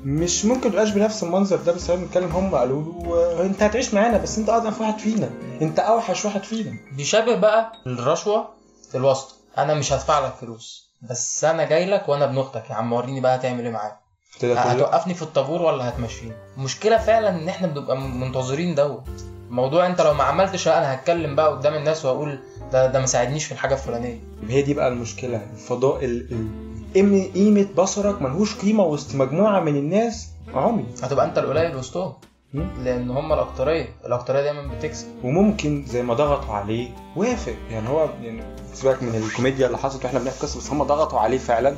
مش 0.03 0.45
ممكن 0.45 0.71
تبقاش 0.71 0.89
بنفس 0.89 1.23
المنظر 1.23 1.55
ده 1.55 1.71
بس 1.71 1.91
بنتكلم 1.91 2.31
هم 2.31 2.55
قالوا 2.55 2.83
له 2.83 3.41
أنت 3.45 3.63
هتعيش 3.63 3.93
معانا 3.93 4.17
بس 4.17 4.37
أنت 4.37 4.49
أضعف 4.49 4.81
واحد 4.81 4.99
فينا. 4.99 5.29
أنت 5.61 5.79
أوحش 5.79 6.25
واحد 6.25 6.43
فينا. 6.43 6.75
بيشابه 6.91 7.35
بقى 7.35 7.71
الرشوة 7.87 8.49
في 8.89 8.97
الواسطه 8.97 9.33
أنا 9.57 9.73
مش 9.73 9.93
هدفع 9.93 10.19
لك 10.25 10.33
فلوس 10.41 10.89
بس 11.09 11.43
أنا 11.45 11.63
جاي 11.65 11.85
لك 11.85 12.09
وأنا 12.09 12.25
ابن 12.25 12.37
أختك. 12.37 12.69
يا 12.69 12.75
عم 12.75 12.93
وريني 12.93 13.21
بقى 13.21 13.35
هتعمل 13.35 13.65
إيه 13.65 13.71
معايا. 13.71 13.97
هتوقفني 14.43 15.13
في 15.13 15.21
الطابور 15.21 15.61
ولا 15.61 15.89
هتمشيني؟ 15.89 16.31
المشكلة 16.57 16.97
فعلا 16.97 17.29
إن 17.29 17.49
إحنا 17.49 17.67
بنبقى 17.67 17.97
منتظرين 17.97 18.75
دوت. 18.75 19.03
الموضوع 19.49 19.87
انت 19.87 20.01
لو 20.01 20.13
ما 20.13 20.23
عملتش 20.23 20.67
أنا 20.67 20.93
هتكلم 20.93 21.35
بقى 21.35 21.51
قدام 21.51 21.73
الناس 21.73 22.05
واقول 22.05 22.39
ده 22.71 22.87
ده 22.87 22.99
ما 22.99 23.05
ساعدنيش 23.05 23.45
في 23.45 23.51
الحاجة 23.51 23.73
الفلانية. 23.73 24.19
هي 24.49 24.61
دي 24.61 24.73
بقى 24.73 24.87
المشكلة 24.87 25.41
الفضاء 25.53 26.05
ال... 26.05 26.47
قيمة 27.33 27.67
بصرك 27.77 28.21
ملهوش 28.21 28.55
قيمة 28.55 28.83
وسط 28.83 29.15
مجموعة 29.15 29.59
من 29.59 29.75
الناس 29.75 30.27
عمي. 30.53 30.85
هتبقى 31.03 31.25
انت 31.25 31.37
القليل 31.37 31.75
وسطهم. 31.75 32.13
لأن 32.83 33.09
هم 33.11 33.33
الأكترية 33.33 33.87
الأكترية 34.05 34.41
دايما 34.41 34.67
بتكسب. 34.75 35.07
وممكن 35.23 35.85
زي 35.87 36.03
ما 36.03 36.13
ضغطوا 36.13 36.53
عليه 36.53 36.89
وافق. 37.15 37.53
يعني 37.71 37.89
هو 37.89 38.09
يعني 38.21 38.43
سيبك 38.73 39.03
من 39.03 39.15
الكوميديا 39.15 39.67
اللي 39.67 39.77
حصلت 39.77 40.05
وإحنا 40.05 40.19
بنحكي 40.19 40.39
قصة 40.39 40.59
بس 40.59 40.69
هم 40.69 40.83
ضغطوا 40.83 41.19
عليه 41.19 41.37
فعلا 41.37 41.75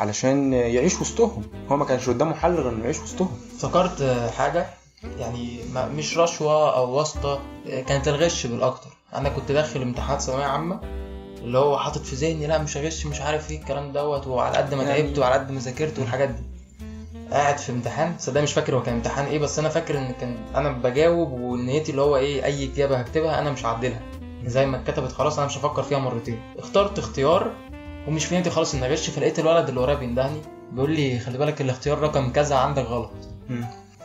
علشان 0.00 0.52
يعيش 0.52 1.00
وسطهم. 1.00 1.42
هو 1.72 1.76
ما 1.76 1.84
كانش 1.84 2.08
قدامه 2.08 2.34
حل 2.34 2.54
غير 2.54 2.68
إنه 2.68 2.84
يعيش 2.84 3.00
وسطهم. 3.00 3.28
افتكرت 3.56 4.02
حاجة؟ 4.38 4.66
يعني 5.18 5.58
مش 5.74 6.18
رشوه 6.18 6.76
أو 6.76 6.90
واسطة 6.90 7.40
آه، 7.70 7.80
كانت 7.80 8.08
الغش 8.08 8.46
بالأكتر. 8.46 8.90
أنا 9.14 9.28
كنت 9.28 9.52
داخل 9.52 9.82
امتحانات 9.82 10.20
ثانوية 10.20 10.44
عامة 10.44 10.80
اللي 11.42 11.58
هو 11.58 11.78
حاطط 11.78 12.02
في 12.02 12.16
ذهني 12.16 12.46
لا 12.46 12.58
مش 12.58 12.76
هغش 12.76 13.06
مش 13.06 13.20
عارف 13.20 13.50
إيه 13.50 13.58
الكلام 13.60 13.92
دوت 13.92 14.26
وعلى 14.26 14.56
قد 14.56 14.74
ما 14.74 14.82
يعني- 14.82 15.02
تعبت 15.02 15.18
وعلى 15.18 15.34
قد 15.34 15.50
ما 15.50 15.60
ذاكرت 15.60 15.98
والحاجات 15.98 16.28
دي. 16.28 16.42
قاعد 17.32 17.58
في 17.58 17.72
امتحان 17.72 18.14
صدق 18.18 18.40
مش 18.40 18.52
فاكر 18.52 18.76
هو 18.76 18.82
كان 18.82 18.94
امتحان 18.94 19.24
إيه 19.26 19.38
بس 19.38 19.58
أنا 19.58 19.68
فاكر 19.68 19.98
إن 19.98 20.12
كان 20.20 20.36
أنا 20.54 20.68
بجاوب 20.72 21.32
ونيتي 21.32 21.90
اللي 21.90 22.02
هو 22.02 22.16
إيه 22.16 22.44
أي 22.44 22.64
إجابة 22.72 22.96
هكتبها 22.96 23.38
أنا 23.38 23.50
مش 23.50 23.64
هعدلها. 23.66 24.00
زي 24.44 24.66
ما 24.66 24.76
اتكتبت 24.76 25.12
خلاص 25.12 25.38
أنا 25.38 25.46
مش 25.46 25.58
هفكر 25.58 25.82
فيها 25.82 25.98
مرتين. 25.98 26.40
اخترت 26.58 26.98
اختيار 26.98 27.50
ومش 28.08 28.24
في 28.24 28.36
نيتي 28.36 28.50
خالص 28.50 28.74
إني 28.74 28.86
اغش 28.86 29.10
فلقيت 29.10 29.38
الولد 29.38 29.68
اللي 29.68 29.80
ورايا 29.80 29.96
بيندهني 29.98 30.40
بيقول 30.72 30.90
لي 30.90 31.18
خلي 31.18 31.38
بالك 31.38 31.60
الاختيار 31.60 31.98
رقم 31.98 32.32
كذا 32.32 32.56
عندك 32.56 32.84
غلط. 32.84 33.10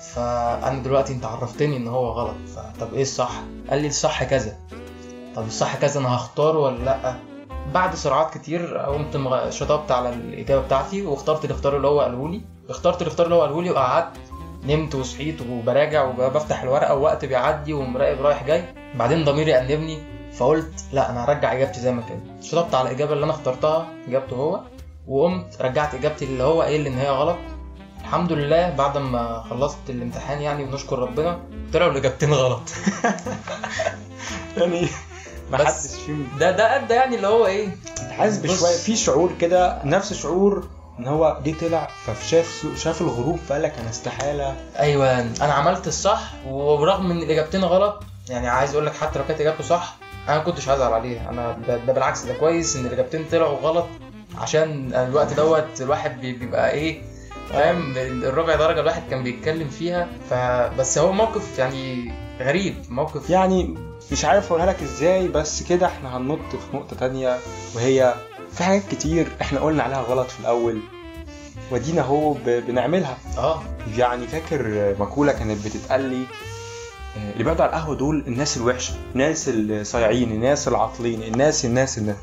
فأنا 0.01 0.83
دلوقتي 0.83 1.13
أنت 1.13 1.25
عرفتني 1.25 1.77
إن 1.77 1.87
هو 1.87 2.09
غلط 2.09 2.35
فطب 2.55 2.93
إيه 2.93 3.01
الصح؟ 3.01 3.31
قال 3.69 3.81
لي 3.81 3.87
الصح 3.87 4.23
كذا. 4.23 4.57
طب 5.35 5.47
الصح 5.47 5.75
كذا 5.75 5.99
أنا 5.99 6.15
هختاره 6.15 6.59
ولا 6.59 6.77
لأ؟ 6.83 7.15
بعد 7.73 7.95
سرعات 7.95 8.33
كتير 8.33 8.77
قمت 8.77 9.49
شطبت 9.49 9.91
على 9.91 10.09
الإجابة 10.09 10.65
بتاعتي 10.65 11.05
واخترت 11.05 11.45
الاختيار 11.45 11.77
اللي 11.77 11.87
هو 11.87 12.01
قاله 12.01 12.29
لي. 12.29 12.41
اخترت 12.69 13.01
الاختيار 13.01 13.25
اللي 13.25 13.35
هو 13.35 13.41
قاله 13.41 13.61
لي 13.61 13.71
وقعدت 13.71 14.17
نمت 14.63 14.95
وصحيت 14.95 15.41
وبراجع 15.41 16.03
وبفتح 16.03 16.63
الورقة 16.63 16.95
ووقت 16.95 17.25
بيعدي 17.25 17.73
ومراقب 17.73 18.21
رايح 18.21 18.43
جاي. 18.43 18.63
بعدين 18.95 19.25
ضميري 19.25 19.59
أنبني 19.59 19.99
فقلت 20.33 20.73
لأ 20.93 21.09
أنا 21.09 21.25
هرجع 21.25 21.53
إجابتي 21.53 21.79
زي 21.79 21.91
ما 21.91 22.01
كانت. 22.01 22.43
شطبت 22.43 22.75
على 22.75 22.89
الإجابة 22.89 23.13
اللي 23.13 23.23
أنا 23.23 23.33
اخترتها 23.33 23.87
اجابته 24.07 24.35
هو. 24.35 24.59
وقمت 25.07 25.61
رجعت 25.61 25.95
إجابتي 25.95 26.25
اللي 26.25 26.43
هو 26.43 26.61
قايل 26.61 26.87
إن 26.87 26.97
هي 26.97 27.09
غلط. 27.09 27.37
الحمد 28.11 28.31
لله 28.31 28.69
بعد 28.69 28.97
ما 28.97 29.43
خلصت 29.49 29.89
الامتحان 29.89 30.41
يعني 30.41 30.63
ونشكر 30.63 30.99
ربنا 30.99 31.39
طلعوا 31.73 31.91
الاجابتين 31.91 32.33
غلط. 32.33 32.61
يعني 34.57 34.87
ما 35.51 35.57
حدش 35.57 35.87
فيهم 36.05 36.27
ده 36.39 36.51
ده 36.51 36.75
ادى 36.75 36.93
يعني 36.93 37.15
اللي 37.15 37.27
هو 37.27 37.45
إيه؟ 37.45 37.77
حاسس. 38.11 38.37
بشوية 38.37 38.77
في 38.77 38.95
شعور 38.95 39.31
كده 39.41 39.81
نفس 39.85 40.13
شعور 40.13 40.67
إن 40.99 41.07
هو 41.07 41.39
جه 41.45 41.53
طلع 41.61 41.87
فشاف 42.05 42.65
شاف 42.77 43.01
الغروب 43.01 43.39
فقال 43.49 43.61
لك 43.61 43.73
أنا 43.79 43.89
استحالة. 43.89 44.55
أيوه 44.79 45.19
أنا 45.21 45.53
عملت 45.53 45.87
الصح 45.87 46.21
ورغم 46.47 47.11
إن 47.11 47.17
الاجابتين 47.17 47.63
غلط 47.63 48.03
يعني 48.29 48.47
عايز 48.47 48.73
أقول 48.73 48.85
لك 48.85 48.93
حتى 48.95 49.19
لو 49.19 49.25
كانت 49.25 49.41
اجابته 49.41 49.63
صح 49.63 49.95
أنا 50.27 50.37
ما 50.37 50.43
كنتش 50.43 50.69
هزعل 50.69 50.93
عليها. 50.93 51.29
أنا 51.29 51.57
ده, 51.67 51.77
بالعكس 51.77 52.21
ده 52.21 52.33
كويس 52.33 52.75
إن 52.75 52.85
الاجابتين 52.85 53.25
طلعوا 53.31 53.57
غلط 53.57 53.87
عشان 54.37 54.93
الوقت 54.95 55.33
دوت 55.33 55.81
الواحد 55.81 56.21
بي- 56.21 56.33
بيبقى 56.33 56.71
إيه؟ 56.71 57.01
فاهم؟ 57.53 57.93
الربع 57.97 58.55
درجة 58.55 58.79
الواحد 58.79 59.01
كان 59.09 59.23
بيتكلم 59.23 59.67
فيها 59.69 60.09
فبس 60.29 60.97
هو 60.97 61.11
موقف 61.11 61.59
يعني 61.59 62.13
غريب 62.39 62.75
موقف 62.89 63.29
يعني 63.29 63.75
مش 64.11 64.25
عارف 64.25 64.47
أقولها 64.47 64.65
لك 64.65 64.81
إزاي 64.83 65.27
بس 65.27 65.63
كده 65.63 65.85
إحنا 65.87 66.17
هننط 66.17 66.39
في 66.55 66.77
نقطة 66.77 66.95
تانية 66.95 67.37
وهي 67.75 68.15
في 68.51 68.63
حاجات 68.63 68.81
كتير 68.91 69.27
إحنا 69.41 69.59
قلنا 69.59 69.83
عليها 69.83 70.01
غلط 70.01 70.27
في 70.29 70.39
الأول 70.39 70.79
ودينا 71.71 72.01
أهو 72.01 72.33
بنعملها. 72.45 73.17
آه. 73.37 73.61
يعني 73.97 74.27
فاكر 74.27 74.95
مقولة 74.99 75.31
كانت 75.31 75.65
بتتقال 75.65 76.01
لي 76.01 76.23
آه، 77.17 77.31
اللي 77.33 77.43
بيقعدوا 77.43 77.65
على 77.65 77.69
القهوة 77.75 77.95
دول 77.95 78.23
الناس 78.27 78.57
الوحشة 78.57 78.93
الناس 79.13 79.49
الصايعين 79.53 80.31
الناس 80.31 80.67
العاطلين 80.67 81.23
الناس 81.23 81.65
الناس 81.65 81.97
الناس. 81.97 82.15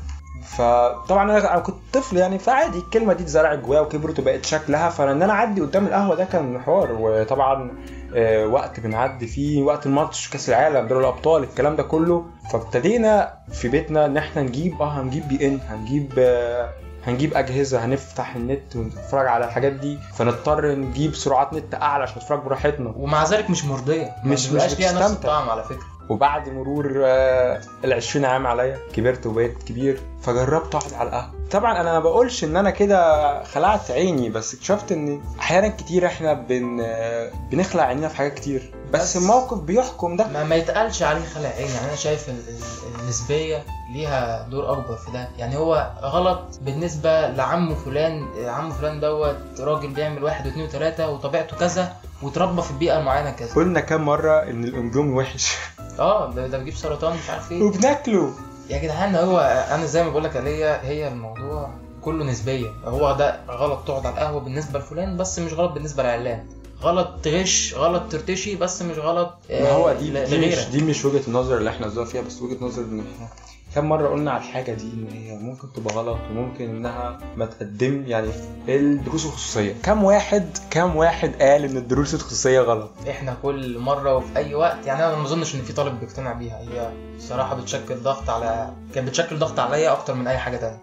فطبعا 0.43 1.31
أنا 1.39 1.59
كنت 1.59 1.75
طفل 1.93 2.17
يعني 2.17 2.39
فعادي 2.39 2.77
الكلمة 2.77 3.13
دي 3.13 3.23
اتزرعت 3.23 3.59
جوايا 3.59 3.81
وكبرت 3.81 4.19
وبقت 4.19 4.45
شكلها. 4.45 4.89
فان 4.89 5.21
أنا 5.21 5.33
أعدي 5.33 5.61
قدام 5.61 5.85
القهوة 5.87 6.15
ده 6.15 6.25
كان 6.25 6.59
حوار. 6.61 6.91
وطبعا 6.99 7.71
آه، 8.15 8.45
وقت 8.47 8.79
بنعدي 8.79 9.27
فيه 9.27 9.61
وقت 9.63 9.85
الماتش 9.85 10.29
كأس 10.29 10.49
العالم 10.49 10.87
دوري 10.87 11.01
الأبطال 11.01 11.43
الكلام 11.43 11.75
ده 11.75 11.83
كله. 11.83 12.25
فابتدينا 12.51 13.33
في 13.51 13.67
بيتنا 13.67 14.05
إن 14.05 14.17
إحنا 14.17 14.41
نجيب 14.41 14.81
آه 14.81 15.01
هنجيب 15.01 15.27
بي 15.27 15.47
إن 15.47 15.59
هنجيب 15.69 16.13
آه، 16.17 16.69
هنجيب 17.07 17.33
أجهزة 17.33 17.85
هنفتح 17.85 18.35
النت 18.35 18.75
ونتفرج 18.75 19.27
على 19.27 19.45
الحاجات 19.45 19.71
دي. 19.71 19.99
فنضطر 20.15 20.75
نجيب 20.75 21.15
سرعات 21.15 21.53
نت 21.53 21.75
أعلى 21.75 22.03
عشان 22.03 22.17
نتفرج 22.17 22.39
براحتنا. 22.43 22.93
ومع 22.97 23.23
ذلك 23.25 23.49
مش 23.49 23.65
مرضية. 23.65 24.11
مش- 24.25 24.49
مش 24.51 24.79
ليها 24.79 24.91
نفس 24.91 25.11
بتستمتع. 25.11 25.51
على 25.51 25.63
فكرة. 25.63 25.98
وبعد 26.09 26.49
مرور 26.49 26.93
آه، 27.05 27.61
ال 27.83 27.93
20 27.93 28.25
عام 28.25 28.47
عليا 28.47 28.77
كبرت 28.93 29.25
وبقيت 29.25 29.63
كبير 29.63 29.99
فجربت 30.21 30.75
أقعد 30.75 30.93
على 30.93 31.09
القهوة. 31.09 31.31
طبعا 31.51 31.81
أنا 31.81 31.91
ما 31.93 31.99
بقولش 31.99 32.43
إن 32.43 32.57
أنا 32.57 32.69
كده 32.69 33.43
خلعت 33.43 33.91
عيني 33.91 34.29
بس 34.29 34.53
اكتشفت 34.53 34.91
إن 34.91 35.21
أحيانا 35.39 35.67
كتير 35.67 36.05
إحنا 36.05 36.33
بن 36.33 36.79
آه، 36.81 37.31
بنخلع 37.51 37.83
عينينا 37.83 38.07
في 38.07 38.15
حاجات 38.15 38.33
كتير. 38.33 38.71
بس 38.93 39.01
بس- 39.01 39.17
الموقف 39.17 39.57
بيحكم 39.57 40.15
ده. 40.15 40.27
ما, 40.27 40.43
ما 40.43 40.55
يتقالش 40.55 41.03
عليه 41.03 41.25
خلع 41.25 41.49
عين 41.49 41.67
يعني 41.71 41.87
أنا 41.87 41.95
شايف 41.95 42.29
ال- 42.29 42.33
ال- 42.49 43.01
النسبية 43.01 43.63
ليها 43.93 44.47
دور 44.51 44.71
أكبر 44.71 44.95
في 44.95 45.11
ده. 45.11 45.29
يعني 45.37 45.57
هو 45.57 45.91
غلط 46.01 46.59
بالنسبة 46.61 47.27
لعمه 47.27 47.75
فلان 47.75 48.25
عمه 48.47 48.73
فلان 48.73 48.99
دوت 48.99 49.37
راجل 49.59 49.87
بيعمل 49.87 50.23
واحد 50.23 50.45
واثنين 50.47 50.65
وثلاثة 50.65 51.09
وطبيعته 51.09 51.57
كذا 51.57 51.95
وتربى 52.21 52.61
في 52.61 52.71
البيئه 52.71 52.99
المعينه 52.99 53.31
كذا. 53.31 53.53
قلنا 53.55 53.79
كام 53.79 54.05
مرة 54.05 54.43
إن 54.43 54.63
الاندومي 54.63 55.13
وحش. 55.13 55.55
آه 55.99 56.31
ده, 56.33 56.47
ده 56.47 56.57
بيجيب 56.57 56.75
سرطان 56.75 57.17
مش 57.17 57.29
عارف 57.29 57.51
إيه. 57.51 57.63
وبناكله. 57.63 58.33
يا 58.69 58.77
جدعان 58.77 59.15
هو 59.15 59.39
أنا 59.71 59.85
زي 59.85 60.03
ما 60.03 60.09
بقول 60.09 60.23
لك 60.23 60.37
هي 60.37 60.79
هي 60.83 61.07
الموضوع 61.07 61.69
كله 62.01 62.25
نسبية. 62.25 62.67
هو 62.85 63.15
ده 63.15 63.39
غلط 63.49 63.79
تقعد 63.87 64.05
على 64.05 64.15
القهوة 64.15 64.39
بالنسبة 64.41 64.79
لفلان 64.79 65.17
بس 65.17 65.39
مش 65.39 65.53
غلط 65.53 65.71
بالنسبة 65.71 66.03
لعلان. 66.03 66.45
غلط 66.81 67.09
تغش 67.23 67.73
غلط 67.77 68.03
ترتشي 68.11 68.55
بس 68.55 68.81
مش 68.81 68.97
غلط 68.97 69.33
آه، 69.51 69.63
ما 69.63 69.69
هو 69.71 69.93
دي 69.93 70.09
ل- 70.11 70.13
دي 70.13 70.37
مش, 70.37 70.43
لغيرك. 70.53 70.67
دي 70.71 70.81
مش 70.81 71.05
وجهة 71.05 71.21
النظر 71.27 71.57
اللي 71.57 71.69
إحنا 71.69 71.85
قصدنا 71.85 72.05
فيها 72.05 72.21
بس 72.21 72.41
وجهة 72.41 72.65
نظر 72.65 72.81
إن 72.81 72.99
إحنا 73.15 73.27
كم 73.75 73.85
مرة 73.85 74.07
قلنا 74.07 74.31
على 74.31 74.39
الحاجة 74.41 74.71
دي 74.71 74.83
إن 74.83 75.07
هي 75.11 75.35
ممكن 75.37 75.73
تبقى 75.73 75.95
غلط 75.95 76.17
وممكن 76.31 76.69
إنها 76.69 77.17
ما 77.35 77.45
تقدم 77.45 78.03
يعني 78.07 78.27
الدروس 78.67 79.25
الخصوصية، 79.25 79.75
كم 79.83 80.03
واحد 80.03 80.57
كم 80.69 80.95
واحد 80.95 81.33
قال 81.41 81.63
إن 81.63 81.77
الدروس 81.77 82.13
الخصوصية 82.13 82.59
غلط؟ 82.59 82.91
إحنا 83.09 83.37
كل 83.43 83.79
مرة 83.79 84.15
وفي 84.15 84.37
أي 84.37 84.55
وقت 84.55 84.85
يعني 84.85 85.05
أنا 85.05 85.15
ما 85.15 85.23
أظنش 85.23 85.55
إن 85.55 85.61
في 85.61 85.73
طالب 85.73 85.99
بيقتنع 85.99 86.33
بيها. 86.33 86.59
هي 86.59 86.89
بصراحه 87.17 87.55
بتشكل 87.55 87.95
ضغط 87.95 88.29
على 88.29 88.73
كانت 88.95 89.07
بتشكل 89.07 89.39
ضغط 89.39 89.59
عليا 89.59 89.91
أكتر 89.91 90.13
من 90.13 90.27
أي 90.27 90.37
حاجة 90.37 90.57
تانية. 90.57 90.79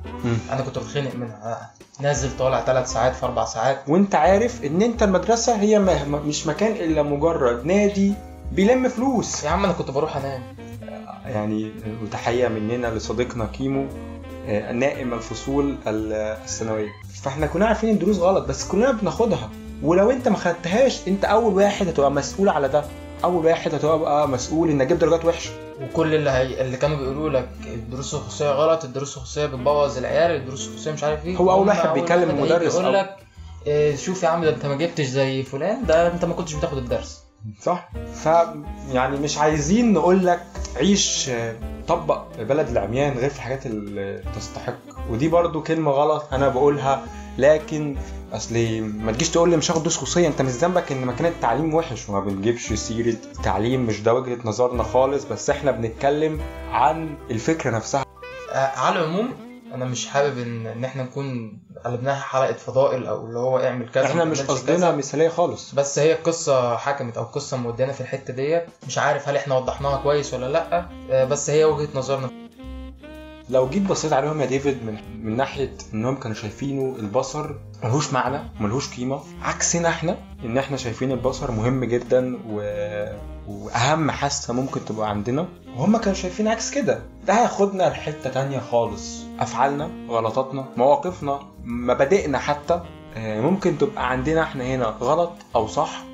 أنا 0.52 0.62
كنت 0.62 0.78
بتخنق 0.78 1.14
منها. 1.14 1.37
أنا 1.45 1.71
نازل 2.00 2.37
طالع 2.38 2.64
ثلاث 2.64 2.93
ساعات 2.93 3.14
في 3.14 3.26
أربع 3.26 3.45
ساعات. 3.45 3.78
وأنت 3.88 4.14
عارف 4.14 4.64
إن 4.64 4.83
أنت 4.83 5.02
المدرسة 5.02 5.61
هي 5.61 5.78
مش 6.09 6.47
مكان 6.47 6.73
إلا 6.73 7.02
مجرد 7.02 7.66
نادي 7.66 8.14
بيلم 8.52 8.88
فلوس. 8.88 9.45
يا 9.45 9.50
عم 9.50 9.64
أنا 9.64 9.73
كنت 9.73 9.90
بروح 9.90 10.16
أنام. 10.16 10.43
يعني 11.26 11.71
وتحية 12.02 12.49
مننا 12.49 12.87
لصديقنا 12.87 13.47
كيمو 13.47 13.87
آه، 14.49 14.73
نائم 14.73 15.14
الفصول 15.14 15.76
ال- 15.87 16.12
الثانوية. 16.45 16.88
فاحنا 17.23 17.47
كنا 17.47 17.66
عارفين 17.66 17.90
الدروس 17.90 18.18
غلط 18.18 18.47
بس 18.49 18.68
كلنا 18.68 18.92
بناخدها. 18.92 19.50
ولو 19.83 20.11
أنت 20.11 20.28
ما 20.28 20.37
خدتهاش 20.37 21.09
أنت 21.09 21.25
أول 21.25 21.54
واحد 21.54 21.88
هتبقى 21.88 22.11
مسؤول 22.11 22.49
على 22.49 22.68
ده. 22.68 22.85
أول 23.25 23.47
واحد 23.47 23.75
هتبقى 23.75 24.28
مسؤول 24.28 24.71
إنك 24.71 24.87
تجيب 24.87 24.99
درجات 24.99 25.25
وحشة. 25.25 25.50
وكل 25.83 26.14
اللي 26.14 26.30
هي... 26.30 26.61
اللي 26.61 26.76
كانوا 26.76 26.97
بيقولوا 26.97 27.30
لك 27.30 27.49
الدروس 27.66 28.14
الخصوصية 28.14 28.50
غلط 28.50 28.85
الدروس 28.85 29.16
الخصوصية 29.16 29.47
بتبوظ 29.47 29.99
العيال 29.99 30.30
الدروس 30.30 30.66
الخصوصية 30.68 30.92
مش 30.92 31.04
عارف 31.04 31.25
إيه. 31.26 31.37
هو 31.37 31.50
هم 31.50 31.68
واحد 31.68 31.88
بيكلم 31.92 32.30
المدرس 32.30 32.75
يقول 32.75 32.95
لك 32.95 33.16
إيه، 33.66 33.97
شوف 33.97 34.23
يا 34.23 34.28
عم 34.28 34.45
ده 34.45 34.50
أنت 34.50 34.66
ما 34.66 34.75
جبتش 34.76 35.04
زي 35.04 35.42
فلان 35.42 35.87
ده 35.87 36.12
أنت 36.12 36.25
ما 36.25 36.35
كنتش 36.35 36.54
بتاخد 36.54 36.78
الدرس. 36.78 37.23
صح؟ 37.62 37.88
ف 38.15 38.29
يعني 38.93 39.17
مش 39.17 39.38
عايزين 39.38 39.93
نقول 39.93 40.26
لك 40.26 40.43
عيش 40.76 41.31
طبق 41.88 42.23
بلد 42.38 42.69
العميان 42.69 43.19
غير 43.19 43.31
في 43.31 43.37
الحاجات 43.37 43.67
اللي 43.67 44.23
تستحق. 44.37 44.75
ودي 45.11 45.29
برضو 45.29 45.62
كلمة 45.62 45.91
غلط 45.91 46.25
أنا 46.33 46.49
بقولها 46.49 47.05
لكن 47.38 47.97
اصل 48.33 48.81
ما 48.83 49.12
تجيش 49.12 49.31
تقول 49.31 49.50
لي 49.50 49.57
مش 49.57 49.71
هاخد 49.71 49.81
دروس 49.81 49.97
خصوصية. 49.97 50.26
أنت 50.29 50.43
مش 50.43 50.50
ذنبك 50.53 50.93
إن 50.93 51.05
مكان 51.07 51.26
التعليم 51.26 51.75
وحش 51.75 52.09
وما 52.09 52.21
بنجيبش 52.21 52.73
سيرة 52.73 53.16
التعليم 53.38 53.87
مش 53.87 54.01
ده 54.03 54.14
وجهة 54.14 54.38
نظرنا 54.44 54.83
خالص 54.83 55.25
بس 55.25 55.51
إحنا 55.51 55.70
بنتكلم 55.70 56.40
عن 56.70 57.14
الفكرة 57.31 57.70
نفسها. 57.70 58.05
آه، 58.53 58.79
على 58.79 59.01
العموم 59.01 59.35
أنا 59.74 59.85
مش 59.85 60.07
حابب 60.07 60.38
ان 60.38 60.66
إن 60.66 60.85
إحنا 60.85 61.02
نكون 61.02 61.59
قلبناها 61.85 62.20
حلقة 62.20 62.52
فضائل 62.52 63.07
أو 63.07 63.26
اللي 63.26 63.38
هو 63.38 63.59
اعمل 63.59 63.88
كذا 63.88 64.05
إحنا 64.05 64.24
مش 64.24 64.40
قصدنا. 64.40 64.92
مثالية 64.96 65.29
خالص. 65.29 65.74
بس 65.74 65.98
هي 65.98 66.12
القصة 66.12 66.76
حكمت 66.76 67.16
أو 67.16 67.22
القصة 67.22 67.57
مودانا 67.57 67.92
في 67.92 68.00
الحتة 68.00 68.33
ديت. 68.35 68.64
مش 68.87 68.98
عارف 68.98 69.29
هل 69.29 69.37
إحنا 69.37 69.57
وضحناها 69.57 69.96
كويس 70.02 70.35
ولا 70.35 70.46
لأ. 70.52 70.88
آه، 71.11 71.24
بس 71.24 71.50
هي 71.50 71.64
وجهة 71.64 71.88
نظرنا. 71.94 72.31
لو 73.50 73.68
جيت 73.68 73.83
بصيت 73.83 74.12
عليهم 74.12 74.40
يا 74.40 74.46
ديفيد 74.46 74.85
من 74.85 74.98
من 75.24 75.37
ناحية 75.37 75.72
انهم 75.94 76.16
كانوا 76.16 76.37
شايفينه 76.37 76.96
البصر 76.98 77.50
ملهوش 77.85 78.12
معنى 78.12 78.40
ملهوش 78.61 78.96
قيمة 78.96 79.20
عكسنا 79.42 79.88
إحنا 79.88 80.16
ان 80.44 80.59
إحنا 80.59 80.76
شايفين 80.76 81.12
البصر 81.12 81.50
مهم 81.50 81.85
جدا 81.85 82.38
و... 82.48 82.61
واهم 83.48 84.11
حاسة 84.11 84.55
ممكن 84.55 84.85
تبقى 84.85 85.11
عندنا 85.11 85.48
وهم 85.76 85.96
كانوا 85.96 86.14
شايفين 86.14 86.48
عكس 86.48 86.70
كده. 86.70 87.02
ده 87.26 87.35
هياخدنا 87.40 87.83
لحتة 87.83 88.31
تانية 88.31 88.59
خالص. 88.59 89.22
أفعالنا 89.40 89.90
غلطاتنا 90.09 90.64
مواقفنا 90.77 91.40
مبادئنا 91.64 92.38
حتى 92.38 92.81
آه، 93.16 93.40
ممكن 93.40 93.79
تبقى 93.79 94.11
عندنا 94.11 94.42
إحنا 94.42 94.64
هنا 94.64 94.85
غلط 94.85 95.33
أو 95.57 95.66
صح 95.66 96.05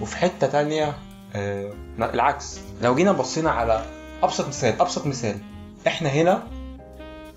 وفي 0.00 0.16
حتة 0.16 0.46
تانية 0.46 0.94
آه، 1.34 1.72
العكس. 1.98 2.60
لو 2.82 2.94
جينا 2.94 3.12
بصينا 3.12 3.50
على 3.50 3.84
أبسط 4.22 4.48
مثال 4.48 4.80
أبسط 4.80 5.06
مثال 5.06 5.36
إحنا 5.86 6.08
هنا 6.08 6.42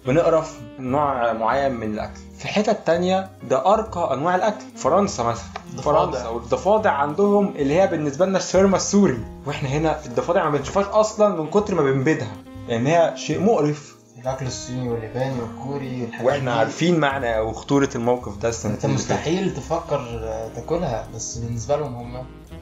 بنقرف 0.08 0.60
نوع 0.80 1.34
معين 1.34 1.72
من 1.74 1.94
الأكل. 1.94 2.20
في 2.40 2.48
حتت 2.48 2.78
تانية 2.86 3.30
ده 3.50 3.74
أرقى 3.74 4.14
أنواع 4.14 4.36
الأكل. 4.36 4.64
فرنسا 4.76 5.24
مثلا. 5.24 5.46
ضفادع. 5.76 6.06
فرنسا 6.12 6.28
والضفادع 6.28 6.92
عندهم 6.92 7.54
اللي 7.56 7.82
هي 7.82 7.88
بالنسبة 7.88 8.26
لنا 8.26 8.38
الشاورما 8.38 8.76
السوري. 8.78 9.18
وإحنا 9.46 9.70
هنا 9.70 10.06
الضفادع 10.06 10.50
ما 10.50 10.58
بنشوفهاش 10.58 10.86
أصلا 10.86 11.42
من 11.42 11.48
كتر 11.50 11.76
ما 11.76 11.82
بنبيدها. 11.82 12.32
لأن 12.68 12.88
هي 12.88 13.14
شيء 13.16 13.40
مقرف. 13.44 13.95
الأكل 14.26 14.46
الصيني 14.46 14.90
والياباني 14.90 15.36
والكوري 15.42 16.02
والحاجات 16.02 16.26
وإحنا 16.28 16.52
دي. 16.54 16.60
عارفين 16.60 17.00
معنى 17.00 17.40
وخطوره 17.40 17.90
الموقف 17.96 18.38
ده 18.38 18.50
السنتين 18.50 18.90
أنت. 18.90 19.00
مستحيل 19.00 19.54
تفكر 19.54 20.20
تاكلها 20.56 21.08
بس 21.16 21.38
بالنسبة 21.38 21.78
لهم 21.78 21.96
هم 21.96 22.16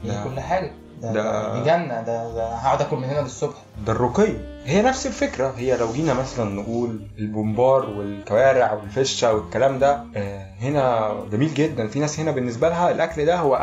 هي. 0.04 0.24
كل 0.24 0.40
حاجة. 0.40 0.72
ده, 1.02 1.12
ده- 1.12 1.58
دي 1.58 1.64
جنه 1.64 2.00
ده, 2.02 2.34
ده 2.34 2.54
هقعد 2.54 2.80
آكل 2.80 2.96
من 2.96 3.04
هنا 3.04 3.20
للصبح. 3.20 3.54
ده 3.86 3.92
الرقي. 3.92 4.32
هي 4.64 4.82
نفس 4.82 5.06
الفكرة. 5.06 5.54
هي 5.56 5.76
لو 5.76 5.92
جينا 5.92 6.14
مثلا 6.14 6.50
نقول 6.54 7.00
البومبار 7.18 7.90
والكوارع 7.90 8.72
والفشة 8.72 9.32
والكلام 9.32 9.78
ده 9.78 10.04
آه، 10.16 10.46
هنا 10.60 11.14
جميل 11.32 11.54
جدا. 11.54 11.88
في 11.88 11.98
ناس 12.00 12.20
هنا 12.20 12.30
بالنسبة 12.30 12.68
لها 12.68 12.90
الأكل 12.90 13.26
ده 13.26 13.36
هو 13.36 13.54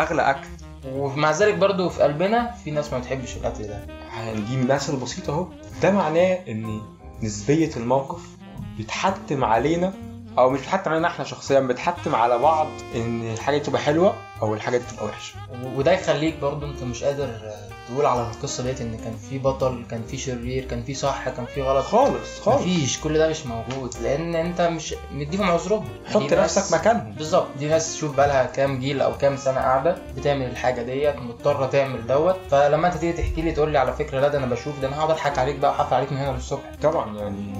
أغلى 0.00 0.22
أكل. 0.30 0.46
ومع 0.92 1.30
ذلك 1.30 1.54
برضو 1.54 1.88
في 1.88 2.02
قلبنا 2.02 2.50
في 2.64 2.70
ناس 2.70 2.92
ما 2.92 2.98
بتحبش 2.98 3.36
الأكل 3.36 3.62
ده. 3.64 3.78
هنجيب 4.10 4.72
مثل 4.72 4.96
بسيط 4.96 5.30
أهو. 5.30 5.46
ده 5.82 5.90
معناه 5.90 6.38
إن 6.48 6.80
نسبية 7.22 7.70
الموقف 7.76 8.20
بتحتم 8.78 9.44
علينا 9.44 9.92
أو 10.38 10.50
مش 10.50 10.60
بتحتم 10.60 10.90
علينا 10.90 11.08
إحنا 11.08 11.24
شخصيا 11.24 11.60
بتحتم 11.60 12.14
على 12.14 12.38
بعض 12.38 12.66
إن 12.96 13.32
الحاجة 13.32 13.58
دي 13.58 13.64
تبقى 13.64 13.80
حلوة 13.82 14.14
أو 14.42 14.54
الحاجة 14.54 14.76
دي 14.78 14.84
تبقى 14.92 15.04
وحشة. 15.06 15.34
و- 15.64 15.78
وده 15.78 15.92
يخليك 15.92 16.38
برضو 16.38 16.66
أنت 16.66 16.82
مش 16.82 17.04
قادر 17.04 17.40
تقول 17.90 18.06
على 18.06 18.20
القصة 18.20 18.62
ديت 18.62 18.80
إن 18.80 18.96
كان 19.04 19.16
في 19.30 19.38
بطل 19.38 19.84
كان 19.90 20.02
في 20.10 20.16
شرير 20.16 20.64
كان 20.64 20.82
في 20.82 20.94
صح 20.94 21.28
كان 21.28 21.44
في 21.54 21.62
غلط. 21.62 21.84
خالص 21.84 22.40
خالص. 22.40 22.60
مفيش. 22.62 23.00
كل 23.00 23.18
ده 23.18 23.28
مش 23.28 23.46
موجود. 23.46 23.94
لأن 24.02 24.34
أنت 24.34 24.60
مش 24.60 24.94
مديهم 25.12 25.50
عذرهم. 25.50 25.88
حط 26.06 26.32
نفسك 26.32 26.74
مكانهم. 26.78 27.12
بالظبط. 27.12 27.46
دي 27.58 27.68
ناس 27.68 27.96
شوف 27.96 28.16
بقالها 28.16 28.44
كام 28.44 28.78
جيل 28.78 29.00
أو 29.02 29.18
كام 29.18 29.36
سنة 29.36 29.60
قاعدة 29.60 29.96
بتعمل 30.16 30.46
الحاجة 30.46 30.82
ديت 30.82 31.16
مضطرة 31.16 31.66
تعمل 31.66 32.06
دوت. 32.06 32.36
فلما 32.50 32.86
أنت 32.88 32.96
تيجي 32.96 33.12
تحكي 33.12 33.42
لي 33.42 33.52
تقول 33.52 33.72
لي 33.72 33.78
على 33.78 33.92
فكرة 33.92 34.20
لا 34.20 34.28
ده 34.28 34.38
أنا 34.38 34.46
بشوف 34.46 34.80
ده 34.80 34.88
أنا 34.88 34.96
هقعد 34.98 35.10
أضحك 35.10 35.38
عليك 35.38 35.56
بقى 35.56 35.70
وحفل 35.70 35.94
عليك 35.94 36.12
من 36.12 36.18
هنا 36.18 36.36
للصبح. 36.36 36.62
طبعا 36.82 37.16
يعني 37.18 37.54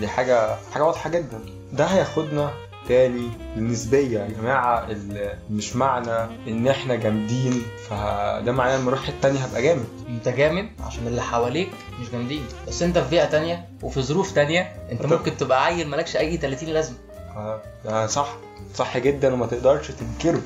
دي 0.00 0.08
حاجة 0.08 0.56
حاجة 0.74 0.82
واضحة 0.84 1.10
جدا. 1.10 1.40
ده 1.72 1.84
هياخدنا 1.84 2.50
تاني 2.88 3.30
النسبية 3.56 4.18
يا 4.20 4.28
جماعة 4.28 4.86
ال- 4.90 5.38
مش 5.50 5.76
معنى 5.76 6.30
إن 6.48 6.68
إحنا 6.68 6.94
جامدين 6.94 7.62
فده 7.88 8.52
معناه 8.52 8.76
لما 8.78 8.88
أروح 8.88 9.10
تانية 9.22 9.38
هبقى 9.40 9.62
جامد. 9.62 9.84
أنت 10.08 10.28
جامد 10.28 10.68
عشان 10.80 11.06
اللي 11.06 11.22
حواليك 11.22 11.70
مش 12.00 12.10
جامدين. 12.10 12.42
بس 12.68 12.82
أنت 12.82 12.98
في 12.98 13.10
بيئة 13.10 13.24
تانية 13.24 13.68
وفي 13.82 14.02
ظروف 14.02 14.32
تانية 14.32 14.72
أنت 14.92 15.02
طب- 15.02 15.12
ممكن 15.12 15.36
تبقى 15.36 15.64
عيل 15.64 15.88
مالكش 15.88 16.16
أي 16.16 16.36
30 16.36 16.68
لازمة. 16.68 16.96
ف- 17.34 17.86
ده 17.88 18.06
صح. 18.06 18.36
صح 18.74 18.98
جدا 18.98 19.32
وما 19.34 19.46
تقدرش 19.46 19.88
تنكره. 19.90 20.40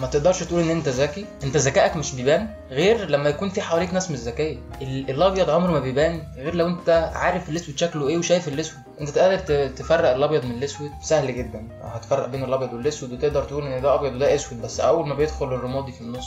ما 0.00 0.06
تقدرش 0.06 0.42
تقول 0.42 0.60
إن 0.62 0.70
أنت 0.70 0.88
ذكي. 0.88 1.26
أنت 1.44 1.56
ذكائك 1.56 1.96
مش 1.96 2.12
بيبان 2.14 2.48
غير 2.70 3.08
لما 3.08 3.28
يكون 3.28 3.48
في 3.48 3.60
حواليك 3.60 3.94
ناس 3.94 4.10
مش 4.10 4.18
ذكية. 4.18 4.58
ال- 4.82 5.10
الأبيض 5.10 5.50
عمره 5.50 5.70
ما 5.72 5.80
بيبان 5.80 6.22
غير 6.36 6.54
لو 6.54 6.66
أنت 6.66 7.10
عارف 7.14 7.48
الأسود 7.48 7.78
شكله 7.78 8.08
إيه 8.08 8.18
وشايف 8.18 8.48
الأسود. 8.48 8.78
انت 9.00 9.18
قادر 9.18 9.38
ت- 9.38 9.78
تفرق 9.78 10.10
الأبيض 10.10 10.44
من 10.44 10.50
الأسود؟ 10.50 10.90
سهل 11.02 11.36
جدا. 11.36 11.68
هتفرق 11.82 12.26
بين 12.28 12.44
الأبيض 12.44 12.72
والأسود 12.72 13.12
وتقدر 13.12 13.42
تقول 13.44 13.66
إن 13.66 13.82
ده 13.82 13.94
أبيض 13.94 14.14
وده 14.14 14.34
أسود 14.34 14.62
بس 14.62 14.80
أول 14.80 15.08
ما 15.08 15.14
بيدخل 15.14 15.46
الرمادي 15.46 15.92
في 15.92 16.00
النص 16.00 16.26